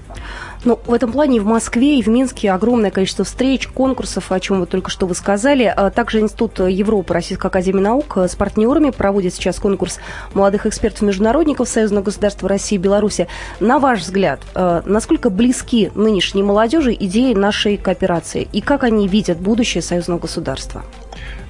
Ну, 0.63 0.79
в 0.85 0.93
этом 0.93 1.11
плане 1.11 1.41
в 1.41 1.45
Москве 1.45 1.97
и 1.97 2.03
в 2.03 2.07
Минске 2.07 2.51
огромное 2.51 2.91
количество 2.91 3.25
встреч, 3.25 3.67
конкурсов, 3.67 4.31
о 4.31 4.39
чем 4.39 4.59
вы 4.59 4.67
только 4.67 4.91
что 4.91 5.07
вы 5.07 5.15
сказали. 5.15 5.63
А 5.63 5.89
также 5.89 6.19
Институт 6.19 6.59
Европы 6.59 7.15
Российской 7.15 7.47
Академии 7.47 7.81
Наук 7.81 8.15
с 8.17 8.35
партнерами 8.35 8.91
проводит 8.91 9.33
сейчас 9.33 9.59
конкурс 9.59 9.99
молодых 10.35 10.67
экспертов-международников 10.67 11.67
Союзного 11.67 12.03
государства 12.03 12.47
России 12.47 12.75
и 12.75 12.77
Беларуси. 12.77 13.27
На 13.59 13.79
ваш 13.79 14.01
взгляд, 14.01 14.41
э, 14.53 14.83
насколько 14.85 15.31
близки 15.31 15.91
нынешней 15.95 16.43
молодежи 16.43 16.93
идеи 16.93 17.33
нашей 17.33 17.77
кооперации 17.77 18.47
и 18.51 18.61
как 18.61 18.83
они 18.83 19.07
видят 19.07 19.39
будущее 19.39 19.81
союзного 19.81 20.19
государства? 20.19 20.83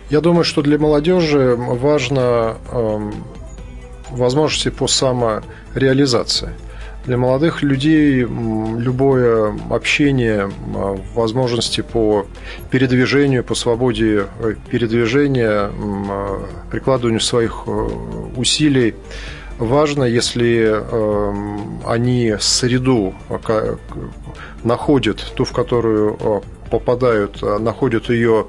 Я 0.10 0.22
думаю, 0.22 0.46
что 0.46 0.62
для 0.62 0.78
молодежи 0.78 1.56
важно 1.58 2.56
э, 2.72 3.12
возможности 4.12 4.70
по 4.70 4.88
самореализации– 4.88 6.54
для 7.06 7.18
молодых 7.18 7.64
людей 7.64 8.22
любое 8.22 9.56
общение, 9.70 10.52
возможности 11.16 11.82
по 11.82 12.28
передвижению, 12.70 13.44
по 13.44 13.56
свободе 13.56 14.28
э, 14.40 14.56
передвижения, 14.70 15.72
прикладыванию 16.70 17.22
своих 17.22 17.64
э, 17.66 17.72
усилий 18.36 18.96
важно, 19.58 20.04
если 20.04 20.72
эм, 20.72 21.82
они 21.86 22.36
среду 22.40 23.14
находят, 24.64 25.34
ту, 25.36 25.44
в 25.44 25.52
которую 25.52 26.18
э, 26.20 26.42
попадают, 26.70 27.42
находят 27.42 28.10
ее 28.10 28.48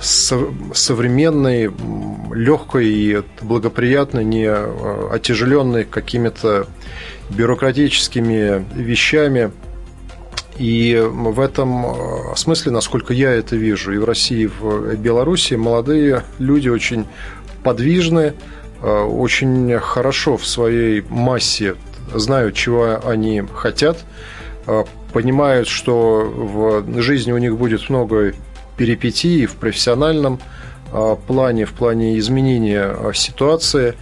современной, 0.00 1.72
легкой 2.32 2.86
и 2.86 3.22
благоприятной, 3.42 4.24
не 4.24 4.48
отяжеленной 4.48 5.84
какими-то 5.84 6.68
бюрократическими 7.30 8.64
вещами. 8.74 9.50
И 10.58 10.98
в 10.98 11.38
этом 11.38 11.84
э, 11.84 12.34
смысле, 12.34 12.72
насколько 12.72 13.12
я 13.12 13.30
это 13.30 13.56
вижу, 13.56 13.92
и 13.92 13.98
в 13.98 14.04
России, 14.04 14.44
и 14.44 14.46
в 14.46 14.96
Беларуси, 14.96 15.52
молодые 15.52 16.22
люди 16.38 16.70
очень 16.70 17.04
подвижны, 17.62 18.32
э, 18.80 19.02
очень 19.02 19.78
хорошо 19.78 20.38
в 20.38 20.46
своей 20.46 21.04
массе 21.10 21.76
знают, 22.14 22.54
чего 22.54 23.00
они 23.04 23.42
хотят, 23.54 23.98
понимают, 25.12 25.68
что 25.68 26.22
в 26.24 27.00
жизни 27.02 27.32
у 27.32 27.38
них 27.38 27.56
будет 27.56 27.90
много 27.90 28.32
перипетий 28.76 29.46
в 29.46 29.54
профессиональном 29.54 30.38
плане, 31.26 31.64
в 31.64 31.72
плане 31.72 32.18
изменения 32.18 33.12
ситуации. 33.12 33.94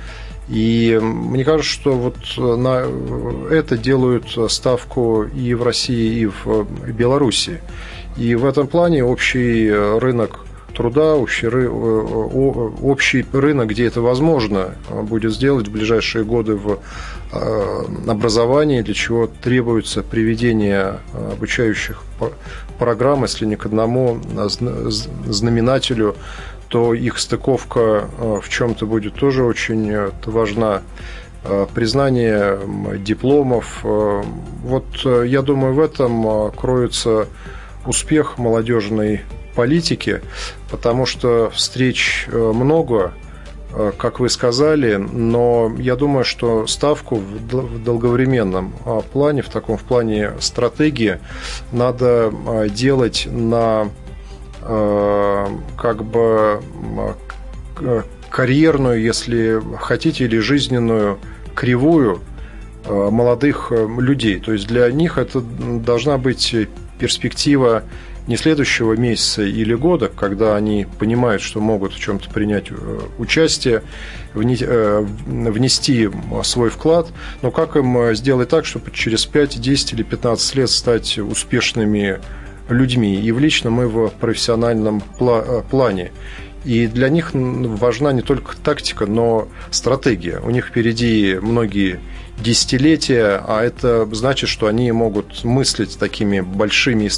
И 0.49 0.99
мне 1.02 1.45
кажется, 1.45 1.73
что 1.73 1.93
вот 1.93 2.16
на 2.37 2.85
это 3.50 3.78
делают 3.78 4.26
ставку 4.50 5.23
и 5.25 5.54
в 5.54 5.62
России, 5.62 6.21
и 6.21 6.26
в 6.26 6.66
Беларуси. 6.93 7.61
И 8.19 8.35
в 8.35 8.45
этом 8.45 8.66
плане 8.66 9.02
общий 9.04 9.71
рынок 9.73 10.40
труда, 10.75 11.14
общий, 11.14 11.47
общий 11.47 13.25
рынок, 13.33 13.69
где 13.69 13.87
это 13.87 14.02
возможно, 14.02 14.75
будет 14.90 15.33
сделать 15.33 15.69
в 15.69 15.73
ближайшие 15.73 16.25
годы 16.25 16.57
в 16.57 16.81
э, 17.35 17.85
образовании, 18.09 18.83
для 18.83 18.95
чего 18.95 19.26
требуется 19.26 20.03
приведение 20.03 20.99
обучающих 21.33 22.03
программ, 22.79 23.23
если 23.23 23.47
не 23.47 23.57
к 23.57 23.67
одному 23.67 24.21
знаменателю, 25.26 26.17
то 26.69 26.95
их 26.95 27.19
стыковка 27.19 27.81
э, 27.81 28.41
в 28.43 28.49
чем-то 28.49 28.87
будет 28.87 29.14
тоже 29.14 29.45
очень 29.45 29.91
э, 29.91 30.11
важна 30.26 30.83
признание 31.75 32.59
дипломов. 33.00 33.81
Вот 33.83 34.87
я 35.05 35.43
думаю, 35.43 35.75
в 35.75 35.81
этом 35.81 36.50
кроется 36.53 37.26
успех 37.85 38.38
молодежной 38.38 39.21
политики, 39.55 40.21
потому 40.71 41.07
что 41.07 41.50
встреч 41.55 42.26
э, 42.31 42.37
много, 42.37 43.12
э, 43.14 43.24
как 43.97 44.21
вы 44.21 44.28
сказали, 44.28 44.97
но 44.97 45.75
я 45.78 45.97
думаю, 45.97 46.25
что 46.25 46.66
ставку 46.66 47.16
в 47.16 47.83
долговременном 47.83 48.73
а, 48.85 49.00
плане, 49.00 49.43
в 49.43 49.49
таком 49.49 49.76
в 49.76 49.83
плане 49.83 50.33
стратегии, 50.40 51.19
надо 51.73 52.33
а, 52.33 52.69
делать 52.69 53.26
на 53.31 53.88
э, 54.62 55.47
как 55.76 56.04
бы 56.04 56.61
карьерную, 58.31 59.02
если 59.02 59.61
хотите, 59.78 60.25
или 60.25 60.38
жизненную 60.38 61.19
кривую 61.54 62.21
молодых 62.87 63.73
людей. 63.73 64.38
То 64.40 64.52
есть 64.52 64.66
для 64.66 64.90
них 64.90 65.19
это 65.19 65.40
должна 65.40 66.19
быть 66.19 66.54
перспектива 66.99 67.83
не 68.26 68.37
следующего 68.37 68.95
месяца 68.95 69.43
или 69.43 69.75
года, 69.75 70.09
когда 70.09 70.57
они 70.57 70.87
понимают, 70.99 71.43
что 71.43 71.61
могут 71.61 71.93
в 71.93 72.00
чем-то 72.00 72.31
принять 72.31 72.71
э, 72.71 73.00
участие, 73.19 73.83
э, 74.35 75.07
внести 75.35 76.11
свой 76.43 76.71
вклад, 76.71 77.09
но 77.43 77.50
как 77.50 77.76
им 77.76 77.99
э, 77.99 78.14
сделать 78.14 78.49
так, 78.49 78.64
чтобы 78.64 78.90
через 78.93 79.26
5, 79.26 79.61
10 79.61 79.93
или 79.93 80.02
15 80.02 80.54
лет 80.54 80.71
стать 80.71 81.19
успешными 81.19 82.21
людьми 82.71 83.21
и 83.21 83.31
в 83.31 83.38
личном, 83.38 83.83
и 83.83 83.85
в 83.85 84.09
профессиональном 84.09 85.02
плане. 85.71 86.12
И 86.64 86.87
для 86.87 87.11
них 87.11 87.33
важна 87.35 88.12
не 88.12 88.23
только 88.23 88.57
тактика, 88.57 89.04
но 89.04 89.49
стратегия. 89.71 90.40
У 90.40 90.49
них 90.49 90.69
впереди 90.69 91.38
многие 91.43 92.00
десятилетия, 92.38 93.43
а 93.47 93.62
это 93.62 94.07
значит, 94.12 94.49
что 94.49 94.67
они 94.67 94.91
могут 94.93 95.45
мыслить 95.45 95.99
такими 95.99 96.41
большими 96.41 97.09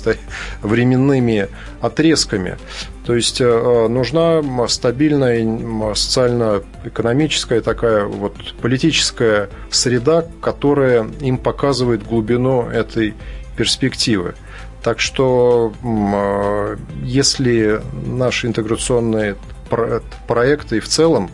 временными 0.63 1.49
отрезками. 1.81 2.59
То 3.05 3.15
есть 3.15 3.41
э, 3.41 3.89
нужна 3.89 4.43
стабильная 4.69 5.95
социально-экономическая 5.95 7.61
такая 7.61 8.05
вот 8.05 8.35
политическая 8.61 9.49
среда, 9.71 10.25
которая 10.41 11.07
им 11.21 11.39
показывает 11.39 12.05
глубину 12.05 12.69
этой 12.69 13.15
перспективы. 13.57 14.35
Так 14.83 15.01
что 15.01 15.73
э, 15.83 16.77
если 17.03 17.81
наши 18.07 18.49
интеграционные 18.49 19.37
проекты 20.29 20.77
и 20.77 20.81
в 20.81 20.89
целом 20.89 21.31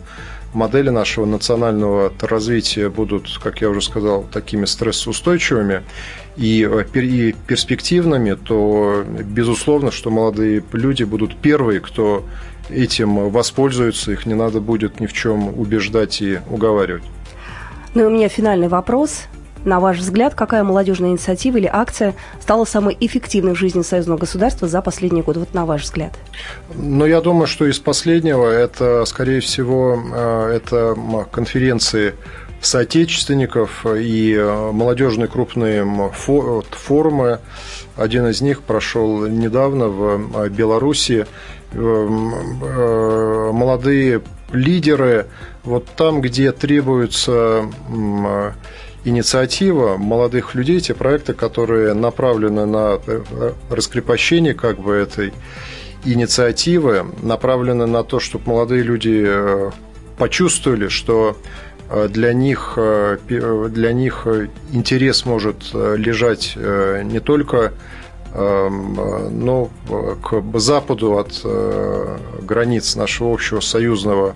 модели 0.53 0.89
нашего 0.89 1.25
национального 1.25 2.11
развития 2.21 2.89
будут, 2.89 3.39
как 3.41 3.61
я 3.61 3.69
уже 3.69 3.81
сказал, 3.81 4.23
такими 4.23 4.65
стрессоустойчивыми 4.65 5.83
э, 6.37 6.85
и 6.93 7.35
перспективными, 7.47 8.33
то 8.33 9.03
безусловно, 9.05 9.91
что 9.91 10.09
молодые 10.09 10.63
люди 10.73 11.03
будут 11.03 11.35
первые, 11.37 11.79
кто 11.79 12.25
этим 12.69 13.29
воспользуется, 13.29 14.11
их 14.11 14.25
не 14.25 14.33
надо 14.33 14.61
будет 14.61 14.99
ни 14.99 15.07
в 15.07 15.13
чем 15.13 15.47
убеждать 15.59 16.21
и 16.21 16.39
уговаривать. 16.49 17.03
Ну 17.93 18.03
и 18.03 18.05
у 18.05 18.09
меня 18.09 18.29
финальный 18.29 18.67
вопрос. 18.67 19.27
На 19.65 19.79
ваш 19.79 19.99
взгляд, 19.99 20.35
какая 20.35 20.63
молодежная 20.63 21.11
инициатива 21.11 21.57
или 21.57 21.69
акция 21.71 22.15
стала 22.41 22.65
самой 22.65 22.97
эффективной 22.99 23.53
в 23.53 23.57
жизни 23.57 23.81
союзного 23.81 24.17
государства 24.17 24.67
за 24.67 24.81
последние 24.81 25.23
годы? 25.23 25.39
Вот 25.39 25.53
на 25.53 25.65
ваш 25.65 25.83
взгляд. 25.83 26.13
Ну, 26.75 27.05
я 27.05 27.21
думаю, 27.21 27.47
что 27.47 27.65
из 27.65 27.79
последнего 27.79 28.49
это, 28.49 29.05
скорее 29.05 29.39
всего, 29.39 29.97
э, 30.13 30.55
это 30.55 30.97
конференции 31.31 32.13
соотечественников 32.59 33.85
и 33.85 34.33
э, 34.33 34.71
молодежные 34.71 35.27
крупные 35.27 35.85
форумы. 36.13 37.39
Один 37.95 38.27
из 38.27 38.41
них 38.41 38.63
прошел 38.63 39.27
недавно 39.27 39.87
в 39.87 40.43
э, 40.45 40.49
Беларуси. 40.49 41.25
Молодые 43.51 44.21
лидеры, 44.51 45.25
вот 45.63 45.87
там, 45.95 46.21
где 46.21 46.51
требуется 46.51 47.65
инициатива 49.05 49.97
молодых 49.97 50.55
людей, 50.55 50.79
те 50.79 50.93
проекты, 50.93 51.33
которые 51.33 51.93
направлены 51.93 52.65
на 52.65 52.99
э, 53.05 53.53
раскрепощение 53.69 54.53
как 54.53 54.79
бы 54.79 54.93
этой 54.93 55.33
инициативы, 56.05 57.05
направлены 57.21 57.85
на 57.85 58.03
то, 58.03 58.19
чтобы 58.19 58.49
молодые 58.49 58.83
люди 58.83 59.23
э, 59.25 59.71
почувствовали, 60.17 60.87
что 60.87 61.37
э, 61.89 62.07
для 62.09 62.33
них, 62.33 62.77
для 62.77 63.93
них 63.93 64.27
интерес 64.71 65.25
может 65.25 65.73
лежать 65.73 66.55
не 66.55 67.19
только 67.19 67.73
но 68.35 69.69
к 70.23 70.57
западу 70.57 71.19
от 71.19 71.45
границ 72.41 72.95
нашего 72.95 73.31
общего 73.31 73.59
союзного 73.59 74.33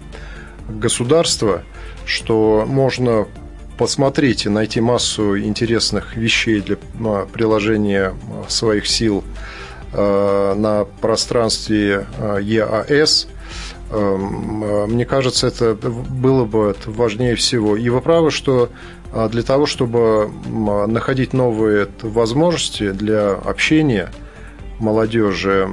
государства, 0.70 1.64
что 2.06 2.64
можно 2.68 3.26
посмотреть 3.78 4.46
и 4.46 4.50
найти 4.50 4.82
массу 4.82 5.38
интересных 5.40 6.16
вещей 6.16 6.62
для 6.62 6.78
приложения 7.32 8.14
а, 8.14 8.46
своих 8.50 8.88
сил 8.88 9.24
а, 9.94 10.56
на 10.56 10.86
пространстве 11.02 12.08
ЕАС. 12.42 13.28
Мне 13.90 15.06
кажется, 15.06 15.48
это 15.48 15.76
было 15.76 16.44
бы 16.44 16.76
важнее 16.88 17.36
всего. 17.36 17.78
И 17.78 17.88
вы 17.88 18.02
правы, 18.02 18.32
что 18.32 18.70
для 19.30 19.44
того, 19.44 19.66
чтобы 19.66 20.30
находить 20.88 21.32
новые 21.32 21.88
возможности 22.02 22.92
для 22.92 23.32
общения 23.32 24.12
молодежи, 24.80 25.70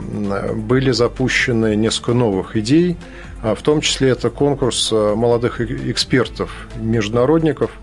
были 0.54 0.92
запущены 0.92 1.74
несколько 1.74 2.14
новых 2.14 2.56
идей, 2.56 2.96
в 3.44 3.62
том 3.62 3.80
числе 3.80 4.08
это 4.08 4.30
конкурс 4.30 4.90
молодых 4.90 5.60
экспертов, 5.60 6.50
международников– 6.80 7.70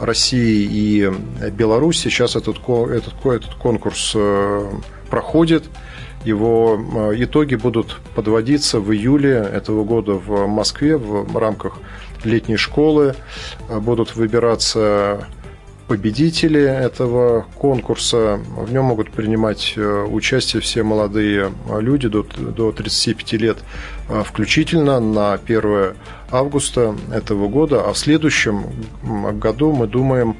России 0.00 0.66
и 0.70 1.50
Беларуси. 1.50 2.08
Сейчас 2.08 2.34
этот, 2.34 2.58
этот, 2.58 3.14
этот 3.24 3.54
конкурс 3.54 4.12
э, 4.14 4.70
проходит. 5.10 5.64
Его 6.24 6.80
э, 7.12 7.24
итоги 7.24 7.54
будут 7.54 7.98
подводиться 8.14 8.80
в 8.80 8.92
июле 8.92 9.48
этого 9.52 9.84
года 9.84 10.14
в 10.14 10.46
Москве 10.46 10.96
в 10.96 11.36
рамках 11.36 11.78
летней 12.24 12.56
школы. 12.56 13.14
Э, 13.68 13.78
будут 13.78 14.16
выбираться 14.16 15.26
победители 15.86 16.62
этого 16.62 17.46
конкурса. 17.56 18.40
В 18.56 18.72
нем 18.72 18.86
могут 18.86 19.10
принимать 19.10 19.76
участие 19.76 20.62
все 20.62 20.84
молодые 20.84 21.52
люди 21.80 22.06
до, 22.06 22.22
до 22.22 22.70
35 22.70 23.32
лет 23.32 23.58
включительно 24.24 25.00
на 25.00 25.34
1 25.34 25.94
августа 26.30 26.96
этого 27.12 27.48
года, 27.48 27.84
а 27.84 27.92
в 27.92 27.98
следующем 27.98 28.66
году 29.38 29.72
мы 29.72 29.86
думаем 29.86 30.36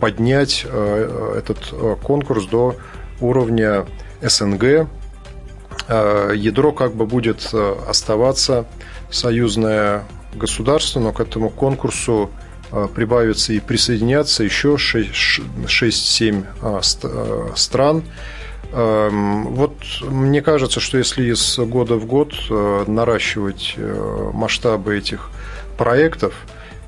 поднять 0.00 0.66
э, 0.68 1.34
этот 1.38 1.72
э, 1.72 1.94
конкурс 2.02 2.46
до 2.46 2.74
уровня 3.20 3.86
СНГ. 4.20 4.88
Э, 5.88 6.32
ядро 6.34 6.72
как 6.72 6.94
бы 6.94 7.06
будет 7.06 7.54
оставаться 7.88 8.66
союзное 9.10 10.04
государство, 10.34 11.00
но 11.00 11.12
к 11.12 11.20
этому 11.20 11.48
конкурсу 11.48 12.30
прибавится 12.94 13.52
и 13.52 13.60
присоединятся 13.60 14.42
еще 14.42 14.74
6-7 14.74 17.54
стран. 17.54 18.02
Эм, 18.76 19.54
вот 19.54 19.76
мне 20.02 20.42
кажется, 20.42 20.80
что 20.80 20.98
если 20.98 21.32
из 21.32 21.58
года 21.58 21.94
в 21.94 22.06
год 22.06 22.34
э, 22.50 22.84
наращивать 22.88 23.74
э, 23.76 24.30
масштабы 24.32 24.98
этих 24.98 25.30
проектов, 25.78 26.34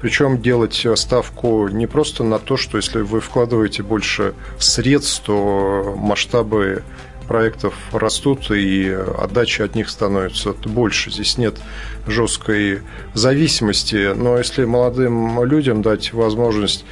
Причем 0.00 0.42
делать 0.42 0.86
ставку 0.96 1.68
не 1.68 1.86
просто 1.86 2.22
на 2.22 2.38
то, 2.38 2.56
что 2.56 2.76
если 2.76 3.00
вы 3.00 3.20
вкладываете 3.20 3.82
больше 3.82 4.34
средств, 4.58 5.22
то 5.24 5.94
масштабы 5.96 6.82
проектов 7.26 7.74
растут 7.92 8.50
и 8.50 8.90
отдача 8.90 9.64
от 9.64 9.74
них 9.74 9.88
становится 9.88 10.52
больше. 10.52 11.10
Здесь 11.10 11.38
нет 11.38 11.56
жесткой 12.06 12.80
зависимости, 13.14 14.12
но 14.14 14.36
если 14.38 14.64
молодым 14.64 15.42
людям 15.44 15.82
дать 15.82 16.12
возможность 16.12 16.84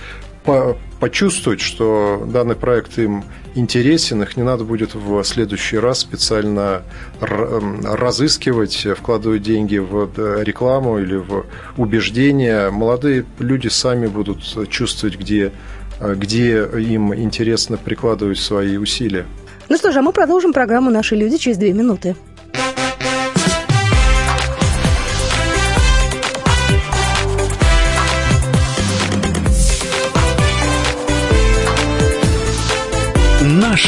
почувствовать, 1.04 1.60
что 1.60 2.26
данный 2.32 2.56
проект 2.56 2.98
им 2.98 3.24
интересен, 3.54 4.22
их 4.22 4.38
не 4.38 4.42
надо 4.42 4.64
будет 4.64 4.94
в 4.94 5.22
следующий 5.22 5.76
раз 5.76 5.98
специально 5.98 6.80
разыскивать, 7.20 8.86
вкладывать 8.96 9.42
деньги 9.42 9.76
в 9.76 10.08
рекламу 10.42 10.98
или 10.98 11.16
в 11.16 11.44
убеждения. 11.76 12.70
Молодые 12.70 13.26
люди 13.38 13.68
сами 13.68 14.06
будут 14.06 14.38
чувствовать, 14.70 15.18
где, 15.18 15.52
где 16.00 16.64
им 16.64 17.14
интересно 17.14 17.76
прикладывать 17.76 18.38
свои 18.38 18.78
усилия. 18.78 19.26
Ну 19.68 19.76
что 19.76 19.92
же, 19.92 19.98
а 19.98 20.02
мы 20.02 20.12
продолжим 20.12 20.54
программу 20.54 20.88
«Наши 20.90 21.16
люди» 21.16 21.36
через 21.36 21.58
две 21.58 21.74
минуты. 21.74 22.16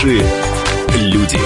Наши 0.07 0.23
люди. 0.99 1.37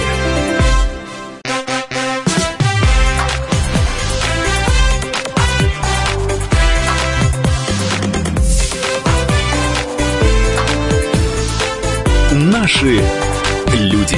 Наши 12.33 13.01
люди. 13.73 14.15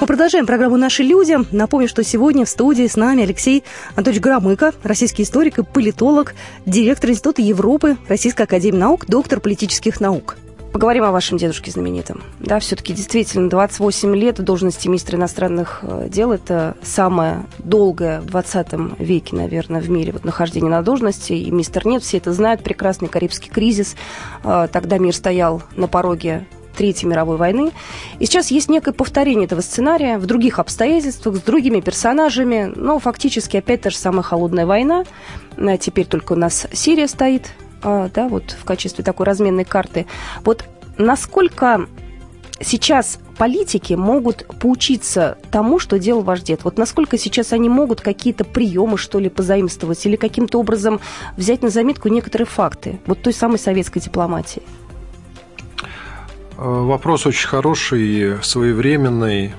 Мы 0.00 0.06
продолжаем 0.08 0.44
программу 0.46 0.76
«Наши 0.76 1.04
люди». 1.04 1.36
Напомню, 1.52 1.86
что 1.86 2.02
сегодня 2.02 2.44
в 2.44 2.48
студии 2.48 2.88
с 2.88 2.96
нами 2.96 3.22
Алексей 3.22 3.62
Анатольевич 3.94 4.24
Громыко, 4.24 4.72
российский 4.82 5.22
историк 5.22 5.60
и 5.60 5.62
политолог, 5.62 6.34
директор 6.66 7.10
Института 7.10 7.42
Европы 7.42 7.96
Российской 8.08 8.42
Академии 8.42 8.78
Наук, 8.78 9.06
доктор 9.06 9.38
политических 9.38 10.00
наук. 10.00 10.36
Поговорим 10.74 11.04
о 11.04 11.12
вашем 11.12 11.38
дедушке 11.38 11.70
знаменитом. 11.70 12.20
Да, 12.40 12.58
все-таки 12.58 12.92
действительно 12.92 13.48
28 13.48 14.16
лет 14.16 14.40
в 14.40 14.42
должности 14.42 14.88
министра 14.88 15.16
иностранных 15.16 15.78
э, 15.82 16.08
дел– 16.10 16.32
это 16.32 16.76
самое 16.82 17.46
долгое 17.60 18.20
в 18.20 18.26
20 18.26 18.98
веке, 18.98 19.36
наверное, 19.36 19.80
в 19.80 19.88
мире 19.88 20.10
вот, 20.10 20.24
нахождение 20.24 20.72
на 20.72 20.82
должности. 20.82 21.32
И 21.32 21.48
мистер 21.52 21.86
нет, 21.86 22.02
все 22.02 22.16
это 22.16 22.32
знают, 22.32 22.64
прекрасный 22.64 23.06
Карибский 23.06 23.52
кризис. 23.52 23.94
Э, 24.42 24.66
тогда 24.66 24.98
мир 24.98 25.14
стоял 25.14 25.62
на 25.76 25.86
пороге 25.86 26.44
Третьей 26.76 27.08
мировой 27.08 27.36
войны. 27.36 27.70
И 28.18 28.26
сейчас 28.26 28.50
есть 28.50 28.68
некое 28.68 28.90
повторение 28.90 29.44
этого 29.44 29.60
сценария 29.60 30.18
в 30.18 30.26
других 30.26 30.58
обстоятельствах, 30.58 31.36
с 31.36 31.40
другими 31.40 31.82
персонажами, 31.82 32.72
но 32.74 32.98
фактически 32.98 33.58
опять 33.58 33.82
та 33.82 33.90
же 33.90 33.96
самая 33.96 34.22
холодная 34.22 34.66
война. 34.66 35.04
Э, 35.56 35.78
теперь 35.78 36.06
только 36.06 36.32
у 36.32 36.36
нас 36.36 36.66
Сирия 36.72 37.06
стоит 37.06 37.52
да, 37.84 38.28
вот 38.28 38.50
в 38.50 38.64
качестве 38.64 39.04
такой 39.04 39.26
разменной 39.26 39.64
карты. 39.64 40.06
Вот 40.44 40.64
насколько 40.96 41.86
сейчас 42.60 43.18
политики 43.36 43.94
могут 43.94 44.46
поучиться 44.60 45.38
тому, 45.50 45.78
что 45.78 45.98
делал 45.98 46.22
ваш 46.22 46.40
дед? 46.40 46.64
Вот 46.64 46.78
насколько 46.78 47.18
сейчас 47.18 47.52
они 47.52 47.68
могут 47.68 48.00
какие-то 48.00 48.44
приемы, 48.44 48.96
что 48.96 49.18
ли, 49.18 49.28
позаимствовать 49.28 50.04
или 50.06 50.16
каким-то 50.16 50.58
образом 50.58 51.00
взять 51.36 51.62
на 51.62 51.68
заметку 51.68 52.08
некоторые 52.08 52.46
факты 52.46 53.00
вот 53.06 53.22
той 53.22 53.32
самой 53.32 53.58
советской 53.58 54.00
дипломатии? 54.00 54.62
Э, 56.56 56.62
вопрос 56.62 57.26
очень 57.26 57.48
хороший, 57.48 58.42
своевременный, 58.42 59.52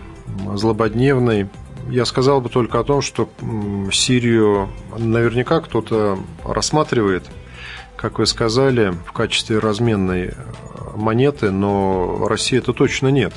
злободневный. 0.56 1.48
Я 1.90 2.06
сказал 2.06 2.42
бы 2.42 2.50
только 2.50 2.80
о 2.80 2.84
том, 2.84 3.04
что 3.04 3.30
Сирию 3.92 4.70
наверняка 4.98 5.62
кто-то 5.62 6.18
рассматривает– 6.44 7.24
как 7.98 8.20
вы 8.20 8.26
сказали, 8.26 8.94
в 9.06 9.12
качестве 9.12 9.60
разменной 9.60 10.28
э, 10.28 10.34
монеты, 10.96 11.52
но 11.52 12.28
России 12.28 12.58
это 12.58 12.74
точно 12.74 13.10
нет. 13.10 13.34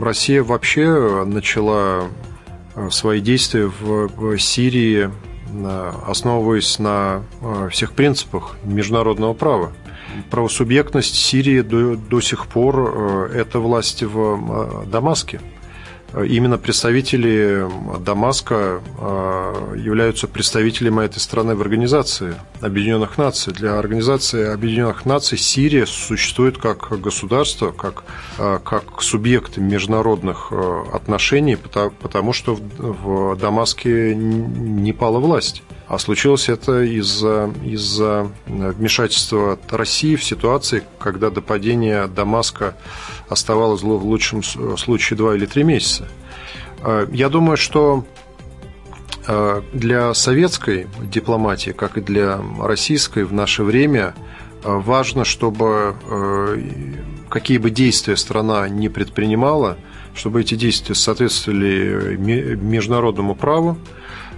Россия 0.00 0.42
вообще 0.42 1.24
начала 1.24 2.08
э, 2.74 2.88
свои 2.90 3.20
действия 3.20 3.66
в 3.66 4.38
Сирии, 4.38 5.10
э, 5.50 5.92
основываясь 6.06 6.78
на 6.78 7.22
всех 7.70 7.92
принципах 7.92 8.56
международного 8.64 9.34
права. 9.34 9.72
Правосубъектность 10.30 11.14
Сирии 11.14 11.60
до, 11.60 11.96
до 11.96 12.20
сих 12.20 12.46
пор– 12.46 13.30
это 13.34 13.60
власти 13.60 14.04
в 14.04 14.86
Дамаске– 14.86 15.40
Именно 16.14 16.56
представители 16.56 17.68
Дамаска 18.00 18.80
а, 18.98 19.74
являются 19.76 20.26
представителями 20.26 21.04
этой 21.04 21.18
страны 21.18 21.54
в 21.54 21.60
Организации 21.60 22.34
Объединенных 22.62 23.18
Наций. 23.18 23.52
Для 23.52 23.78
Организации 23.78 24.50
Объединенных 24.50 25.04
Наций 25.04 25.36
Сирия 25.36 25.84
существует 25.84 26.56
как 26.56 26.98
государство, 26.98 27.72
как, 27.72 28.04
а, 28.38 28.58
как 28.58 29.02
субъект 29.02 29.58
международных 29.58 30.48
а, 30.50 30.84
отношений, 30.94 31.56
потому 31.56 32.32
что 32.32 32.58
в 32.78 33.36
Дамаске 33.36 34.14
не 34.16 34.94
пала 34.94 35.18
власть. 35.18 35.62
А 35.88 35.98
случилось 35.98 36.50
это 36.50 36.82
из-за 36.82 37.50
из 37.64 37.98
вмешательства 38.46 39.58
России 39.70 40.16
в 40.16 40.24
ситуации, 40.24 40.82
когда 40.98 41.30
до 41.30 41.40
падения 41.40 42.06
Дамаска 42.06 42.76
оставалось 43.30 43.80
в 43.80 43.86
лучшем 43.86 44.42
случае 44.42 45.16
два 45.16 45.34
или 45.34 45.46
три 45.46 45.64
месяца. 45.64 46.06
А, 46.82 47.08
я 47.10 47.30
думаю, 47.30 47.56
что 47.56 48.04
для 49.74 50.14
советской 50.14 50.86
дипломатии, 51.02 51.72
как 51.72 51.98
и 51.98 52.00
для 52.00 52.40
российской 52.62 53.24
в 53.24 53.32
наше 53.34 53.62
время, 53.62 54.14
важно, 54.62 55.26
чтобы 55.26 55.94
какие 57.28 57.58
бы 57.58 57.68
действия 57.68 58.16
страна 58.16 58.70
не 58.70 58.88
предпринимала, 58.88 59.76
чтобы 60.14 60.40
эти 60.40 60.54
действия 60.54 60.94
соответствовали 60.94 62.16
международному 62.16 63.34
праву 63.34 63.76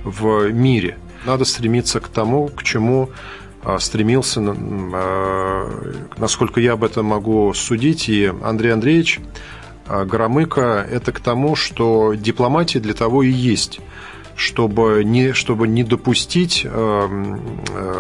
в 0.03 0.51
мире– 0.51 0.99
надо 1.25 1.45
стремиться 1.45 2.01
к 2.01 2.09
тому, 2.09 2.49
к 2.49 2.63
чему 2.63 3.11
а, 3.63 3.79
стремился, 3.79 4.41
а, 4.43 5.93
насколько 6.17 6.61
я 6.61 6.73
об 6.73 6.85
этом 6.85 7.07
могу 7.07 7.53
судить, 7.53 8.09
и 8.09 8.33
Андрей 8.43 8.73
Андреевич 8.73 9.21
а, 9.87 10.07
Громыко, 10.07 10.87
это 10.91 11.13
к 11.13 11.21
тому, 11.21 11.57
что 11.57 12.15
дипломатия 12.15 12.81
для 12.81 12.95
того 12.95 13.23
и 13.23 13.31
есть, 13.31 13.81
чтобы 14.35 15.03
не, 15.05 15.35
чтобы 15.35 15.69
не 15.69 15.85
допустить 15.85 16.67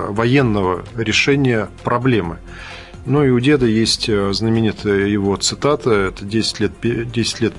военного 0.09 0.83
решения 0.97 1.69
проблемы. 1.85 2.39
Ну 3.05 3.23
и 3.25 3.29
у 3.29 3.39
деда 3.41 3.67
есть 3.67 4.07
знаменитая 4.07 5.07
его 5.07 5.37
цитата, 5.37 5.91
это 5.91 6.25
10 6.25 6.61
лет, 6.61 6.73
10 6.83 7.41
лет 7.41 7.53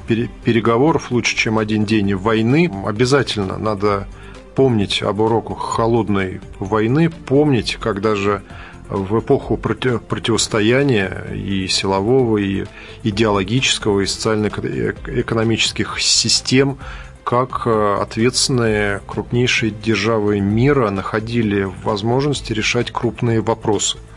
переговоров 0.44 1.12
лучше, 1.12 1.36
чем 1.36 1.60
один 1.60 1.86
день 1.86 2.16
войны. 2.16 2.72
Обязательно 2.86 3.60
надо 3.60 4.08
помнить 4.56 5.02
об 5.02 5.20
уроках 5.20 5.60
холодной 5.60 6.42
войны, 6.60 7.10
помнить, 7.10 7.78
когда 7.80 8.16
же 8.16 8.42
в 8.90 9.20
эпоху 9.20 9.58
противостояния 9.58 11.28
и 11.34 11.68
силового, 11.68 12.38
и 12.38 12.66
идеологического, 13.04 14.02
и 14.02 14.06
социально-экономических 14.06 16.00
систем, 16.02 16.78
как 17.24 17.64
э, 17.66 17.98
ответственные 18.02 19.02
крупнейшие 19.08 19.72
державы 19.72 20.40
мира 20.40 20.90
находили 20.90 21.70
возможности 21.84 22.52
решать 22.52 22.92
крупные 22.92 23.42
вопросы– 23.42 23.98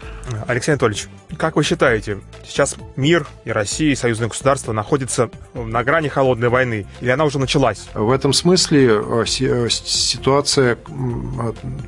Алексей 0.46 0.72
Анатольевич, 0.72 1.06
как 1.36 1.56
вы 1.56 1.64
считаете, 1.64 2.20
сейчас 2.44 2.76
мир 2.96 3.26
и 3.44 3.50
Россия, 3.50 3.92
и 3.92 3.96
союзное 3.96 4.28
государство 4.28 4.72
находятся 4.72 5.30
на 5.54 5.84
грани 5.84 6.08
холодной 6.08 6.48
войны, 6.48 6.86
или 7.00 7.10
она 7.10 7.24
уже 7.24 7.38
началась? 7.38 7.88
В 7.94 8.10
этом 8.10 8.32
смысле 8.32 8.86
э, 8.86 9.24
э, 9.40 9.68
ситуация 9.70 10.78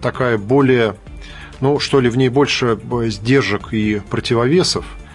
такая 0.03 0.39
более, 0.39 0.97
ну, 1.61 1.79
что 1.79 2.01
ли, 2.01 2.09
в 2.09 2.17
ней 2.17 2.29
больше 2.29 2.79
э, 2.79 3.09
сдержек 3.09 3.73
и 3.73 4.01
противовесов– 4.11 4.85
Э, 4.97 5.06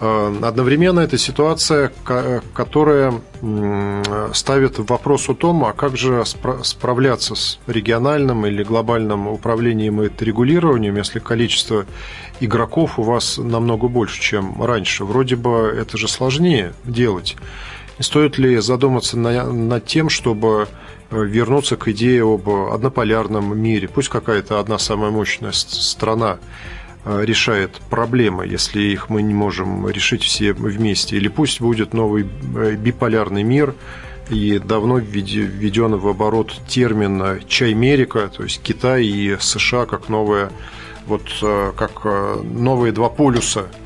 одновременно 0.00 1.00
это 1.00 1.16
ситуация, 1.18 1.92
которая 2.52 3.14
ставит 4.32 4.78
вопрос 4.78 5.28
о 5.28 5.34
том, 5.34 5.64
а 5.64 5.72
как 5.72 5.96
же 5.96 6.22
справляться 6.62 7.34
с 7.34 7.58
региональным 7.66 8.46
или 8.46 8.62
глобальным 8.62 9.26
управлением 9.28 10.02
и 10.02 10.10
регулированием, 10.18 10.96
если 10.96 11.18
количество 11.18 11.86
игроков 12.40 12.98
у 12.98 13.02
вас 13.02 13.38
намного 13.38 13.88
больше, 13.88 14.20
чем 14.20 14.62
раньше. 14.62 15.04
Вроде 15.04 15.36
бы 15.36 15.74
это 15.78 15.96
же 15.96 16.08
сложнее 16.08 16.74
делать. 16.84 17.36
стоит 18.00 18.38
ли 18.38 18.58
задуматься 18.58 19.16
над 19.18 19.86
тем, 19.86 20.08
чтобы 20.10 20.68
вернуться 21.10 21.76
к 21.76 21.88
идее 21.88 22.24
об 22.24 22.48
однополярном 22.48 23.58
мире. 23.58 23.88
Пусть 23.88 24.08
какая-то 24.08 24.60
одна 24.60 24.78
самая 24.78 25.10
мощная 25.10 25.52
страна 25.52 26.38
решает 27.06 27.72
проблемы, 27.88 28.46
если 28.46 28.80
их 28.82 29.08
мы 29.08 29.22
не 29.22 29.32
можем 29.32 29.88
решить 29.88 30.22
все 30.22 30.52
вместе. 30.52 31.16
Или 31.16 31.28
пусть 31.28 31.60
будет 31.60 31.94
новый 31.94 32.24
биполярный 32.24 33.44
мир, 33.44 33.74
и 34.28 34.58
давно 34.58 34.98
введен 34.98 35.96
в 35.96 36.08
оборот 36.08 36.52
термин 36.66 37.40
«чаймерика», 37.46 38.28
то 38.28 38.42
есть 38.42 38.60
Китай 38.60 39.04
и 39.04 39.36
США 39.38 39.86
как 39.86 40.08
новое, 40.08 40.50
вот 41.06 41.22
как 41.76 42.04
новые 42.42 42.92
два 42.92 43.08
полюса– 43.08 43.66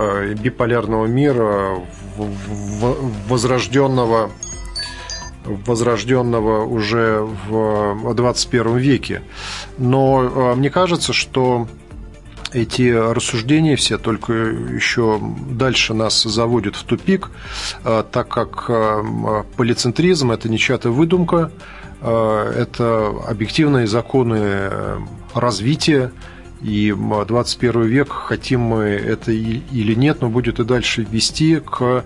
Э, 0.00 0.32
биполярного 0.32 1.06
мира, 1.06 1.74
возрожденного 3.28 4.30
возрожденного 5.44 6.64
уже 6.66 7.26
в 7.48 8.14
21 8.14 8.76
веке. 8.76 9.22
Но 9.76 10.22
э, 10.22 10.54
мне 10.54 10.70
кажется, 10.70 11.12
что 11.12 11.66
эти 12.52 12.90
рассуждения 12.90 13.76
все 13.76 13.98
только 13.98 14.32
еще 14.32 15.20
дальше 15.50 15.94
нас 15.94 16.22
заводят 16.22 16.76
в 16.76 16.84
тупик, 16.84 17.30
э, 17.84 18.04
так 18.10 18.28
как 18.28 18.70
полицентризм– 19.56 20.30
это 20.32 20.48
не 20.48 20.58
выдумка, 20.90 21.50
это 22.00 23.12
объективные 23.26 23.88
законы 23.88 24.70
развития, 25.34 26.12
и 26.60 26.92
21 26.92 27.82
век, 27.82 28.10
хотим 28.10 28.60
мы 28.60 28.84
это 28.84 29.30
или 29.30 29.94
нет, 29.94 30.20
но 30.20 30.28
будет 30.28 30.58
и 30.58 30.64
дальше 30.64 31.06
вести 31.08 31.60
к 31.60 32.04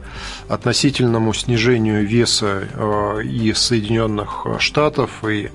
относительному 0.49 1.33
снижению 1.33 2.07
веса 2.07 2.69
э, 2.75 3.23
и 3.25 3.53
Соединенных 3.55 4.47
Штатов, 4.59 5.25
и 5.25 5.51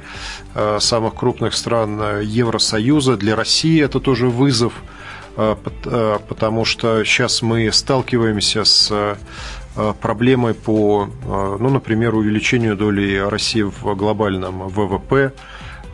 э, 0.56 0.78
самых 0.80 1.14
крупных 1.16 1.54
стран 1.54 2.22
Евросоюза. 2.22 3.18
Для 3.18 3.36
России 3.36 3.82
это 3.82 4.00
тоже 4.00 4.30
вызов, 4.30 4.74
э, 5.36 5.56
потому 6.28 6.66
что 6.66 7.04
сейчас 7.04 7.42
мы 7.44 7.72
сталкиваемся 7.72 8.64
с 8.64 9.18
проблемой 10.02 10.56
по, 10.56 11.08
ну, 11.24 11.70
например, 11.70 12.16
увеличению 12.16 12.76
доли 12.76 13.18
России 13.18 13.62
в 13.62 13.94
глобальном 13.94 14.70
ВВП, 14.70 15.34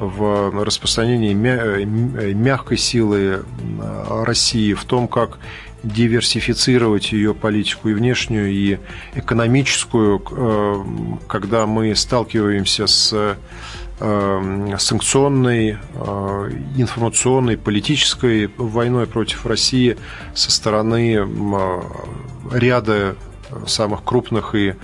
в 0.09 0.63
распространении 0.63 1.33
мягкой 1.33 2.77
силы 2.77 3.43
России, 4.09 4.73
в 4.73 4.85
том, 4.85 5.07
как 5.07 5.39
диверсифицировать 5.83 7.11
ее 7.11 7.33
политику 7.33 7.89
и 7.89 7.93
внешнюю, 7.93 8.51
и 8.51 8.79
экономическую, 9.15 10.23
э, 10.31 10.83
когда 11.27 11.65
мы 11.65 11.93
сталкиваемся 11.95 12.87
с 12.87 13.13
э, 13.13 14.75
санкционной, 14.79 15.77
э, 15.93 16.51
информационной, 16.77 17.57
политической 17.57 18.47
войной 18.57 19.07
против 19.07 19.45
России 19.45 19.97
со 20.33 20.51
стороны 20.51 21.27
ряда 22.51 23.15
самых 23.67 24.03
крупных 24.03 24.55
и 24.55 24.75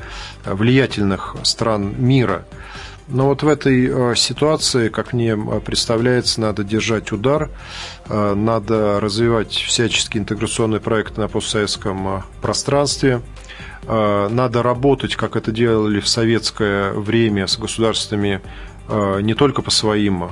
влиятельных 0.45 1.37
стран 1.43 1.95
мира– 1.97 2.45
но 3.11 3.27
вот 3.27 3.41
в 3.41 3.47
этой 3.47 3.87
э, 3.87 4.15
ситуации, 4.15 4.89
как 4.89 5.13
мне 5.13 5.31
э, 5.31 5.59
представляется, 5.61 6.41
надо 6.41 6.63
держать 6.63 7.11
удар, 7.11 7.49
э, 8.07 8.33
надо 8.35 8.99
развивать 8.99 9.51
всяческие 9.51 10.21
интеграционные 10.21 10.79
проекты 10.79 11.19
на 11.21 11.27
постсоветском 11.27 12.23
пространстве, 12.41 13.21
надо 13.87 14.61
работать, 14.61 15.15
как 15.15 15.35
это 15.35 15.51
делали 15.51 15.99
в 15.99 16.07
советское 16.07 16.91
время 16.91 17.47
с 17.47 17.57
государствами 17.57 18.41
не 18.87 19.33
только 19.33 19.61
по 19.63 19.71
своим 19.71 20.29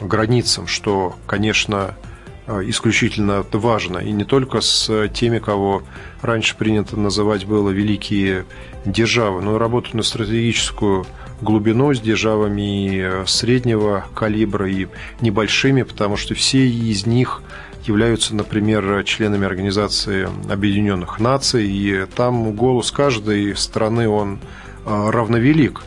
границам, 0.00 0.66
что, 0.68 1.16
конечно, 1.26 1.96
исключительно 2.46 3.44
важно, 3.52 3.98
и 3.98 4.12
не 4.12 4.24
только 4.24 4.60
с 4.60 5.08
теми, 5.08 5.38
кого 5.38 5.82
раньше 6.20 6.56
принято 6.56 6.96
называть 6.96 7.46
было 7.46 7.70
великие 7.70 8.44
державы, 8.84 9.40
но 9.42 9.58
работать 9.58 9.94
на 9.94 10.02
стратегическую 10.02 11.06
глубиной, 11.42 11.96
с 11.96 12.00
державами 12.00 13.00
э, 13.00 13.26
среднего 13.26 14.06
калибра 14.14 14.68
и 14.68 14.88
небольшими, 15.20 15.82
потому 15.82 16.16
что 16.16 16.34
все 16.34 16.66
из 16.66 17.06
них 17.06 17.42
являются, 17.86 18.34
например, 18.34 19.04
членами 19.04 19.46
Организации 19.46 20.28
Объединенных 20.50 21.18
Наций, 21.18 21.66
и 21.66 22.06
там 22.14 22.52
голос 22.52 22.90
каждой 22.90 23.56
страны, 23.56 24.08
он 24.08 24.38
э, 24.84 25.10
равновелик. 25.10 25.82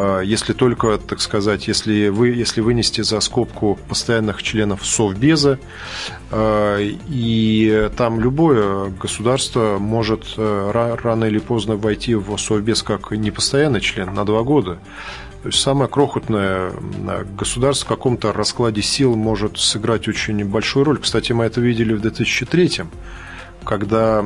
А, 0.00 0.20
если 0.20 0.52
только, 0.52 0.96
так 0.98 1.20
сказать, 1.20 1.66
если, 1.66 2.08
вы, 2.08 2.28
если 2.28 2.60
вынести 2.60 3.00
за 3.00 3.18
скобку 3.18 3.76
постоянных 3.88 4.44
членов 4.44 4.86
Совбеза, 4.86 5.58
а, 6.30 6.78
и 6.78 7.90
там 7.96 8.20
любое 8.20 8.90
государство 8.90 9.78
может 9.80 10.34
э, 10.36 10.96
рано 11.02 11.24
или 11.24 11.40
поздно 11.40 11.74
войти 11.74 12.14
в 12.14 12.36
Совбез 12.38 12.84
как 12.84 13.10
непостоянный 13.10 13.80
член 13.80 14.14
на 14.14 14.24
два 14.24 14.44
года. 14.44 14.78
То 15.42 15.48
есть 15.48 15.60
самое 15.60 15.90
крохотное 15.90 16.72
государство 17.36 17.86
в 17.86 17.88
каком-то 17.88 18.32
раскладе 18.32 18.82
сил 18.82 19.16
может 19.16 19.58
сыграть 19.58 20.06
очень 20.06 20.44
большую 20.44 20.84
роль. 20.84 20.98
Кстати, 20.98 21.32
мы 21.32 21.44
это 21.44 21.60
видели 21.60 21.92
в 21.92 22.00
2003 22.00 22.82
когда 23.64 24.24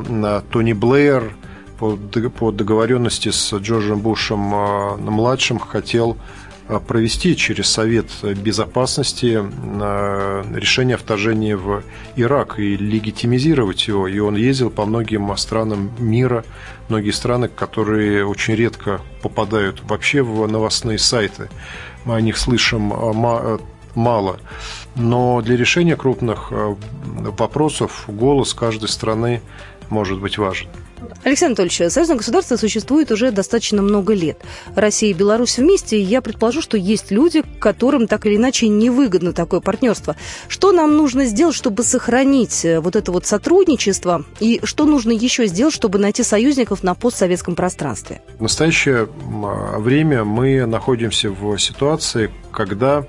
Тони 0.52 0.72
Блэйр 0.72 1.34
по, 1.82 1.96
по 2.30 2.52
договоренности 2.52 3.30
с 3.30 3.52
Джорджем 3.54 3.98
Бушем 3.98 4.54
э, 4.54 4.96
младшим 4.98 5.58
хотел 5.58 6.16
э, 6.68 6.78
провести 6.78 7.36
через 7.36 7.66
Совет 7.70 8.06
Безопасности 8.22 9.40
э, 9.42 10.44
решение 10.54 10.94
о 10.94 10.98
вторжении 10.98 11.54
в 11.54 11.82
Ирак 12.14 12.60
и 12.60 12.76
легитимизировать 12.76 13.88
его. 13.88 14.06
И 14.06 14.20
он 14.20 14.36
ездил 14.36 14.70
по 14.70 14.84
многим 14.84 15.36
странам 15.36 15.90
мира, 15.98 16.44
многие 16.88 17.10
страны, 17.10 17.48
которые 17.48 18.24
очень 18.26 18.54
редко 18.54 19.00
попадают 19.20 19.82
вообще 19.82 20.22
в 20.22 20.46
новостные 20.46 20.98
сайты. 20.98 21.48
Мы 22.04 22.14
о 22.14 22.20
них 22.20 22.36
слышим 22.36 22.92
мало. 23.96 24.38
Но 24.94 25.42
для 25.42 25.56
решения 25.56 25.96
крупных 25.96 26.52
вопросов 26.52 28.04
голос 28.06 28.54
каждой 28.54 28.88
страны 28.88 29.42
может 29.90 30.20
быть 30.20 30.38
важен. 30.38 30.68
Александр 31.24 31.62
Анатольевич, 31.62 31.92
союзное 31.92 32.16
государство 32.16 32.56
существует 32.56 33.10
уже 33.12 33.30
достаточно 33.30 33.82
много 33.82 34.14
лет. 34.14 34.38
Россия 34.74 35.10
и 35.10 35.12
Беларусь 35.14 35.58
вместе, 35.58 35.98
и 35.98 36.02
я 36.02 36.20
предположу, 36.20 36.60
что 36.60 36.76
есть 36.76 37.10
люди, 37.10 37.42
которым 37.60 38.06
так 38.06 38.26
или 38.26 38.36
иначе 38.36 38.68
невыгодно 38.68 39.32
такое 39.32 39.60
партнерство. 39.60 40.16
Что 40.48 40.72
нам 40.72 40.96
нужно 40.96 41.24
сделать, 41.24 41.54
чтобы 41.54 41.84
сохранить 41.84 42.64
э, 42.64 42.80
вот 42.80 42.96
это 42.96 43.12
вот 43.12 43.26
сотрудничество, 43.26 44.24
и 44.40 44.60
что 44.64 44.84
нужно 44.84 45.12
еще 45.12 45.46
сделать, 45.46 45.74
чтобы 45.74 45.98
найти 45.98 46.22
союзников 46.22 46.82
на 46.82 46.94
постсоветском 46.94 47.54
пространстве? 47.54 48.22
В 48.38 48.42
настоящее 48.42 49.08
время 49.78 50.24
мы 50.24 50.66
находимся 50.66 51.30
в 51.30 51.58
ситуации, 51.58 52.30
когда 52.50 53.06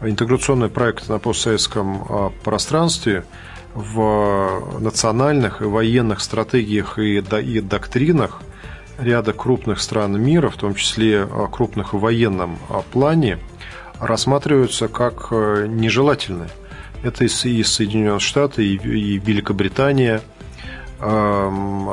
интеграционный 0.00 0.68
проект 0.68 1.08
на 1.08 1.18
постсоветском 1.18 2.04
а, 2.08 2.32
пространстве– 2.42 3.24
в 3.74 4.78
национальных 4.80 5.62
и 5.62 5.64
военных 5.64 6.20
стратегиях 6.20 6.98
и, 6.98 7.18
и 7.18 7.60
доктринах 7.60 8.42
ряда 8.98 9.32
крупных 9.32 9.80
стран 9.80 10.20
мира, 10.20 10.50
в 10.50 10.56
том 10.56 10.74
числе 10.74 11.22
а, 11.22 11.46
крупных 11.46 11.94
в 11.94 11.98
военном 11.98 12.58
а, 12.68 12.82
плане, 12.82 13.38
рассматриваются 13.98 14.88
как 14.88 15.28
э, 15.30 15.66
нежелательные. 15.68 16.48
Это 17.02 17.24
и 17.24 17.28
Соединенные 17.28 18.18
Штаты, 18.18 18.64
и 18.66 19.18
Великобритания, 19.18 20.22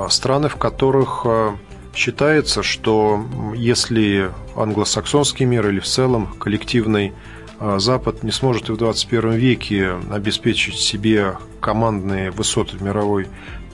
страны, 0.10 0.50
в 0.50 0.58
которых 0.58 1.22
а, 1.26 1.56
считается, 1.94 2.62
что 2.62 3.26
если 3.56 4.32
англосаксонский 4.56 5.46
мир 5.46 5.68
или 5.70 5.80
в 5.80 5.86
целом 5.86 6.28
коллективный 6.40 7.14
Запад 7.60 8.24
не 8.24 8.32
сможет 8.32 8.70
и 8.70 8.72
в 8.72 8.78
21 8.78 9.32
веке 9.32 9.96
обеспечить 10.12 10.76
себе 10.76 11.38
командные 11.60 12.30
высоты 12.32 12.78
в 12.78 12.84
мировой 12.84 13.28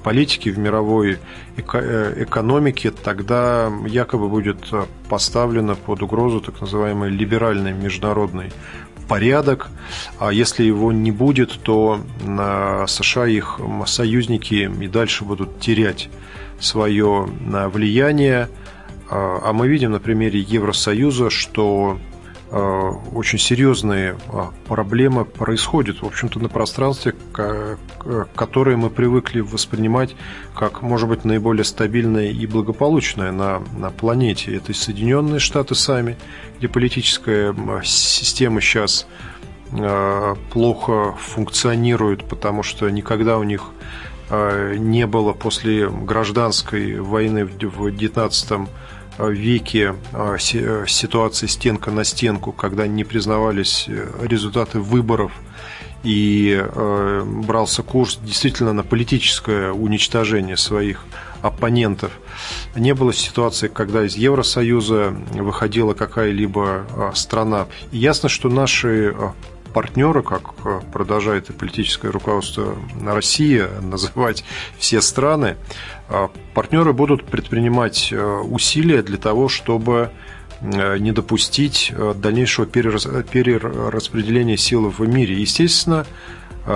политике, 0.03 0.51
в 0.51 0.59
мировой 0.59 1.17
э, 1.57 2.23
экономике, 2.23 2.91
тогда 2.91 3.71
якобы 3.87 4.29
будет 4.29 4.57
поставлено 5.09 5.75
под 5.75 6.03
угрозу 6.03 6.41
так 6.41 6.61
называемый 6.61 7.09
либеральный 7.09 7.73
международный 7.73 8.51
порядок. 9.07 9.69
А 10.19 10.31
если 10.31 10.63
его 10.63 10.91
не 10.91 11.11
будет, 11.11 11.51
то 11.63 11.99
США 12.87 13.27
их 13.27 13.59
союзники 13.85 14.69
и 14.81 14.87
дальше 14.87 15.25
будут 15.25 15.59
терять 15.59 16.09
свое 16.59 17.27
влияние. 17.73 18.49
А 19.09 19.51
мы 19.53 19.67
видим 19.67 19.91
на 19.91 19.99
примере 19.99 20.39
Евросоюза, 20.39 21.29
что 21.29 21.99
очень 22.53 23.39
серьезные 23.39 24.15
проблемы 24.67 25.25
происходят, 25.25 26.03
в 26.03 26.05
общем-то, 26.05 26.39
на 26.39 26.49
пространстве, 26.49 27.15
которое 28.35 28.77
мы 28.77 28.91
привыкли 28.91 29.39
воспринимать 29.39 30.15
как, 30.55 30.83
может 30.83 31.09
быть, 31.09 31.25
наиболее 31.25 31.63
стабильное 31.63 32.29
и 32.29 32.45
благополучное 32.45 33.31
на, 33.31 33.63
на 33.75 33.89
планете. 33.89 34.55
Это 34.55 34.71
и 34.71 34.75
Соединенные 34.75 35.39
Штаты 35.39 35.73
сами, 35.73 36.15
где 36.59 36.67
политическая 36.67 37.55
система 37.83 38.61
сейчас 38.61 39.07
плохо 40.51 41.15
функционирует, 41.19 42.25
потому 42.25 42.61
что 42.61 42.87
никогда 42.89 43.39
у 43.39 43.43
них 43.43 43.71
не 44.29 45.07
было 45.07 45.33
после 45.33 45.89
гражданской 45.89 46.99
войны 46.99 47.45
в 47.45 47.91
19 47.91 48.69
веке 49.19 49.95
а, 50.11 50.35
э, 50.35 50.85
ситуации 50.87 51.47
стенка 51.47 51.91
на 51.91 52.03
стенку, 52.03 52.51
когда 52.51 52.87
не 52.87 53.03
признавались 53.03 53.85
э, 53.87 54.07
результаты 54.21 54.79
выборов 54.79 55.31
и 56.03 56.59
э, 56.59 57.23
брался 57.25 57.83
курс 57.83 58.19
действительно 58.21 58.73
на 58.73 58.83
политическое 58.83 59.71
уничтожение 59.71 60.57
своих 60.57 61.05
оппонентов. 61.41 62.11
Не 62.75 62.93
было 62.93 63.13
ситуации, 63.13 63.67
когда 63.67 64.05
из 64.05 64.15
Евросоюза 64.15 65.13
выходила 65.33 65.93
какая-либо 65.93 67.11
страна. 67.13 67.67
Ясно, 67.91 68.29
что 68.29 68.49
наши 68.49 69.13
а, 69.73 69.83
партнеры, 69.83 70.23
как 70.23 70.53
продолжает 70.91 71.49
и 71.49 71.53
политическое 71.53 72.09
руководство 72.09 72.75
России 73.03 73.63
называть 73.81 74.43
все 74.77 75.01
страны, 75.01 75.57
а 76.09 76.29
партнеры 76.53 76.93
будут 76.93 77.25
предпринимать 77.25 78.09
э, 78.11 78.23
усилия 78.23 79.01
для 79.01 79.17
того, 79.17 79.49
чтобы 79.49 80.11
э, 80.61 80.97
не 80.99 81.11
допустить 81.11 81.91
э, 81.95 82.13
дальнейшего 82.15 82.67
перераспределения 82.67 84.57
сил 84.57 84.89
в 84.89 85.01
мире. 85.01 85.39
Естественно, 85.39 86.05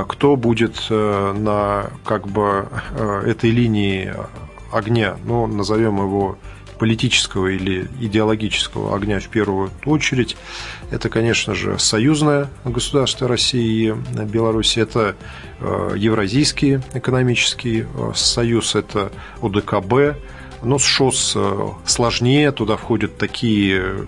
кто 0.09 0.35
будет 0.35 0.89
на 0.89 1.91
как 2.03 2.27
бы 2.27 2.67
этой 3.25 3.51
линии 3.51 4.13
огня, 4.73 5.15
ну, 5.23 5.47
назовем 5.47 5.97
его 5.99 6.37
политического 6.77 7.47
или 7.47 7.87
идеологического 7.99 8.95
огня 8.95 9.19
в 9.19 9.27
первую 9.27 9.71
очередь. 9.85 10.37
Это, 10.91 11.09
конечно 11.09 11.55
же, 11.55 11.77
союзное 11.79 12.49
государство 12.63 13.27
России 13.27 13.89
и 13.89 14.25
Беларуси, 14.25 14.79
это 14.79 15.15
э, 15.59 15.93
Евразийский 15.97 16.79
экономический 16.93 17.81
э, 17.81 18.11
союз, 18.15 18.75
это 18.75 19.11
ОДКБ. 19.41 20.17
Но 20.63 20.79
с 20.79 20.83
ШОС 20.83 21.33
э, 21.35 21.67
сложнее, 21.85 22.51
туда 22.51 22.77
входят 22.77 23.17
такие 23.17 24.07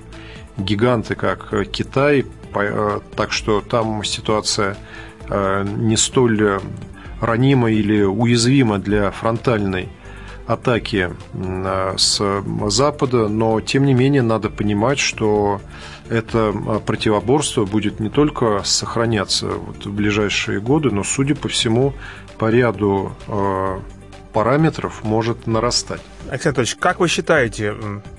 гиганты, 0.58 1.16
как 1.16 1.54
Китай, 1.72 2.26
так 3.16 3.32
что 3.32 3.62
там 3.62 4.04
ситуация 4.04 4.76
не 5.30 5.96
столь 5.96 6.60
ранима 7.22 7.72
или 7.72 8.02
уязвима 8.02 8.80
для 8.80 9.12
фронтальной 9.12 9.88
атаки 10.50 11.12
с 11.96 12.22
Запада, 12.70 13.28
но 13.28 13.62
тем 13.62 13.86
не 13.86 13.94
менее 13.94 14.24
надо 14.24 14.50
понимать, 14.50 14.98
что 14.98 15.62
это 16.10 16.52
а, 16.52 16.80
противоборство 16.80 17.66
будет 17.66 18.00
не 18.00 18.10
только 18.10 18.62
сохраняться 18.64 19.48
вот 19.48 19.86
в 19.86 19.94
ближайшие 19.94 20.60
годы, 20.60 20.90
но, 20.90 21.04
судя 21.04 21.36
по 21.36 21.48
всему, 21.48 21.94
по 22.40 22.50
ряду 22.50 23.14
а, 23.28 23.80
параметров 24.34 25.04
может 25.04 25.46
нарастать. 25.46 26.02
Александр 26.30 26.60
Анатольевич, 26.60 26.76
как 26.76 27.00
вы 27.00 27.08
считаете, 27.08 27.74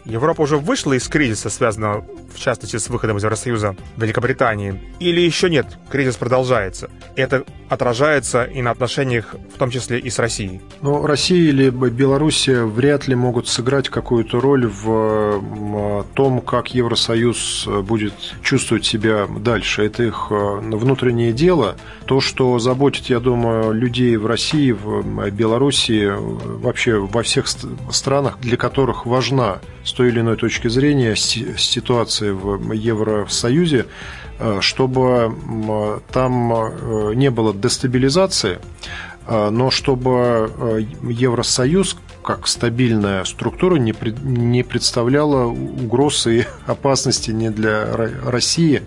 Европа 0.04 0.42
уже 0.42 0.56
вышла 0.56 0.94
из 0.94 1.06
кризиса, 1.08 1.50
связанного 1.50 2.04
в 2.34 2.38
частности 2.38 2.76
с 2.76 2.88
выходом 2.88 3.18
из 3.18 3.24
Евросоюза 3.24 3.76
Великобритании, 3.96 4.80
или 5.00 5.20
еще 5.20 5.50
нет, 5.50 5.66
кризис 5.90 6.16
продолжается? 6.16 6.90
Это 7.16 7.44
отражается 7.68 8.44
и 8.44 8.62
на 8.62 8.70
отношениях, 8.70 9.34
в 9.54 9.58
том 9.58 9.70
числе 9.70 9.98
и 9.98 10.10
с 10.10 10.18
Россией? 10.18 10.60
Ну, 10.80 11.06
Россия 11.06 11.50
или 11.50 11.70
Белоруссия 11.70 12.64
вряд 12.64 13.06
ли 13.06 13.14
могут 13.14 13.48
сыграть 13.48 13.88
какую-то 13.88 14.40
роль 14.40 14.66
в 14.66 16.04
том, 16.14 16.40
как 16.40 16.74
Евросоюз 16.74 17.68
будет 17.82 18.14
чувствовать 18.42 18.84
себя 18.84 19.26
дальше. 19.28 19.84
Это 19.84 20.02
их 20.02 20.28
э, 20.30 20.34
внутреннее 20.34 21.32
дело. 21.32 21.76
То, 22.06 22.20
что 22.20 22.58
заботит, 22.58 23.06
я 23.06 23.20
думаю, 23.20 23.72
людей 23.72 24.16
в 24.16 24.26
России, 24.26 24.72
в 24.72 25.30
Белоруссии, 25.30 26.10
вообще 26.10 26.96
во 26.98 27.22
всех 27.22 27.46
странах, 27.96 28.38
для 28.40 28.56
которых 28.56 29.06
важна 29.06 29.58
с 29.84 29.92
той 29.92 30.08
или 30.08 30.20
иной 30.20 30.36
точки 30.36 30.68
зрения 30.68 31.16
ситуация 31.16 32.32
в 32.32 32.72
Евросоюзе, 32.72 33.86
э, 34.38 34.58
чтобы 34.60 35.34
там 36.12 36.52
э, 36.52 37.14
не 37.14 37.30
было 37.30 37.54
дестабилизации, 37.54 38.58
э, 39.26 39.50
но 39.50 39.70
чтобы 39.70 40.50
Евросоюз 41.02 41.96
как 42.22 42.46
стабильная 42.46 43.24
структура 43.24 43.76
не, 43.76 43.94
не 44.22 44.62
представляла 44.62 45.46
угрозы 45.46 46.40
и 46.40 46.44
опасности 46.66 47.30
ни 47.30 47.48
для 47.48 47.86
России, 48.24 48.82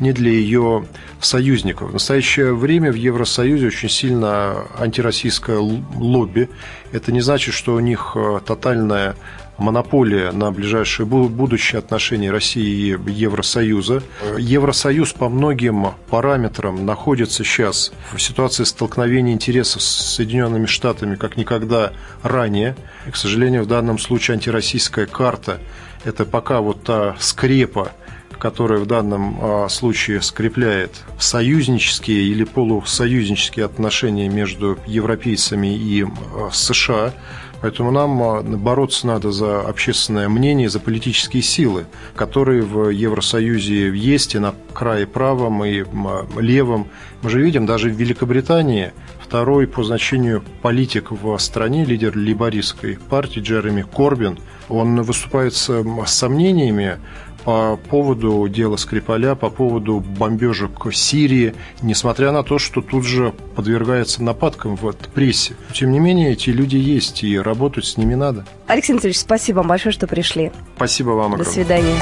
ни 0.00 0.12
для 0.12 0.30
ее 0.30 0.86
союзников. 1.20 1.90
В 1.90 1.92
настоящее 1.94 2.54
время 2.54 2.92
в 2.92 2.96
Евросоюзе 2.96 3.66
очень 3.68 3.88
сильно 3.88 4.66
антироссийское 4.78 5.58
лобби. 5.58 6.48
Это 6.92 7.12
не 7.12 7.20
значит, 7.20 7.54
что 7.54 7.74
у 7.74 7.80
них 7.80 8.16
тотальная 8.46 9.16
монополия 9.58 10.30
на 10.32 10.50
ближайшее 10.50 11.04
будущее 11.06 11.80
отношения 11.80 12.30
России 12.30 12.96
и 12.96 13.10
Евросоюза. 13.10 14.02
Евросоюз 14.38 15.12
по 15.12 15.28
многим 15.28 15.88
параметрам 16.08 16.86
находится 16.86 17.44
сейчас 17.44 17.92
в 18.12 18.18
ситуации 18.20 18.64
столкновения 18.64 19.34
интересов 19.34 19.82
с 19.82 20.14
Соединенными 20.14 20.66
Штатами 20.66 21.16
как 21.16 21.36
никогда 21.36 21.92
ранее. 22.22 22.76
И, 23.06 23.10
к 23.10 23.16
сожалению, 23.16 23.64
в 23.64 23.68
данном 23.68 23.98
случае 23.98 24.36
антироссийская 24.36 25.06
карта– 25.06 25.58
это 26.04 26.24
пока 26.24 26.60
вот 26.60 26.84
та 26.84 27.16
скрепа, 27.18 27.92
которая 28.38 28.78
в 28.78 28.86
данном 28.86 29.38
а, 29.40 29.68
случае 29.68 30.22
скрепляет 30.22 31.02
союзнические 31.18 32.22
или 32.22 32.44
полусоюзнические 32.44 33.66
отношения 33.66 34.28
между 34.28 34.78
европейцами 34.86 35.74
и 35.74 36.04
а, 36.04 36.50
США– 36.52 37.12
Поэтому 37.60 37.90
нам 37.90 38.22
а, 38.22 38.42
бороться 38.42 39.06
надо 39.06 39.32
за 39.32 39.60
общественное 39.60 40.28
мнение, 40.28 40.68
за 40.68 40.80
политические 40.80 41.42
силы, 41.42 41.86
которые 42.14 42.62
в 42.62 42.90
Евросоюзе 42.90 43.90
есть 43.96 44.34
и 44.34 44.38
на 44.38 44.54
крае 44.72 45.06
правом, 45.06 45.64
и 45.64 45.82
а, 45.82 46.26
левом. 46.38 46.88
Мы 47.22 47.30
же 47.30 47.40
видим, 47.40 47.66
даже 47.66 47.90
в 47.90 47.94
Великобритании 47.94 48.92
второй 49.20 49.66
по 49.66 49.82
значению 49.82 50.42
политик 50.62 51.10
в 51.10 51.36
стране, 51.38 51.84
лидер 51.84 52.16
либористской 52.16 52.98
партии 53.10 53.40
Джереми 53.40 53.82
Корбин, 53.82 54.38
он 54.68 55.02
выступает 55.02 55.54
с 55.54 55.84
сомнениями 56.06 56.98
по 57.44 57.78
поводу 57.88 58.46
дела 58.48 58.76
Скрипаля, 58.76 59.34
по 59.34 59.50
поводу 59.50 60.00
бомбежек 60.00 60.92
Сирии, 60.92 61.54
несмотря 61.82 62.32
на 62.32 62.42
то, 62.42 62.58
что 62.58 62.80
тут 62.80 63.04
же 63.04 63.32
подвергается 63.56 64.22
нападкам 64.22 64.76
в 64.76 64.92
прессе. 65.14 65.54
Тем 65.72 65.92
не 65.92 65.98
менее, 65.98 66.32
эти 66.32 66.50
люди 66.50 66.76
есть, 66.76 67.22
и 67.24 67.38
работать 67.38 67.84
с 67.84 67.96
ними 67.96 68.14
надо. 68.14 68.46
Алексей 68.66 68.92
Анатольевич, 68.92 69.20
спасибо 69.20 69.58
вам 69.58 69.68
большое, 69.68 69.92
что 69.92 70.06
пришли. 70.06 70.52
Спасибо 70.76 71.10
вам 71.10 71.34
огромное. 71.34 71.44
До 71.44 71.50
свидания. 71.50 71.96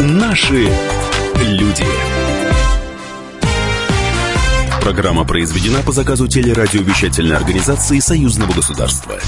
Наши 0.00 0.68
люди. 1.40 1.84
Программа 4.80 5.24
произведена 5.24 5.80
по 5.82 5.92
заказу 5.92 6.28
телерадиовещательной 6.28 7.36
организации 7.36 7.98
Союзного 7.98 8.52
государства. 8.52 9.18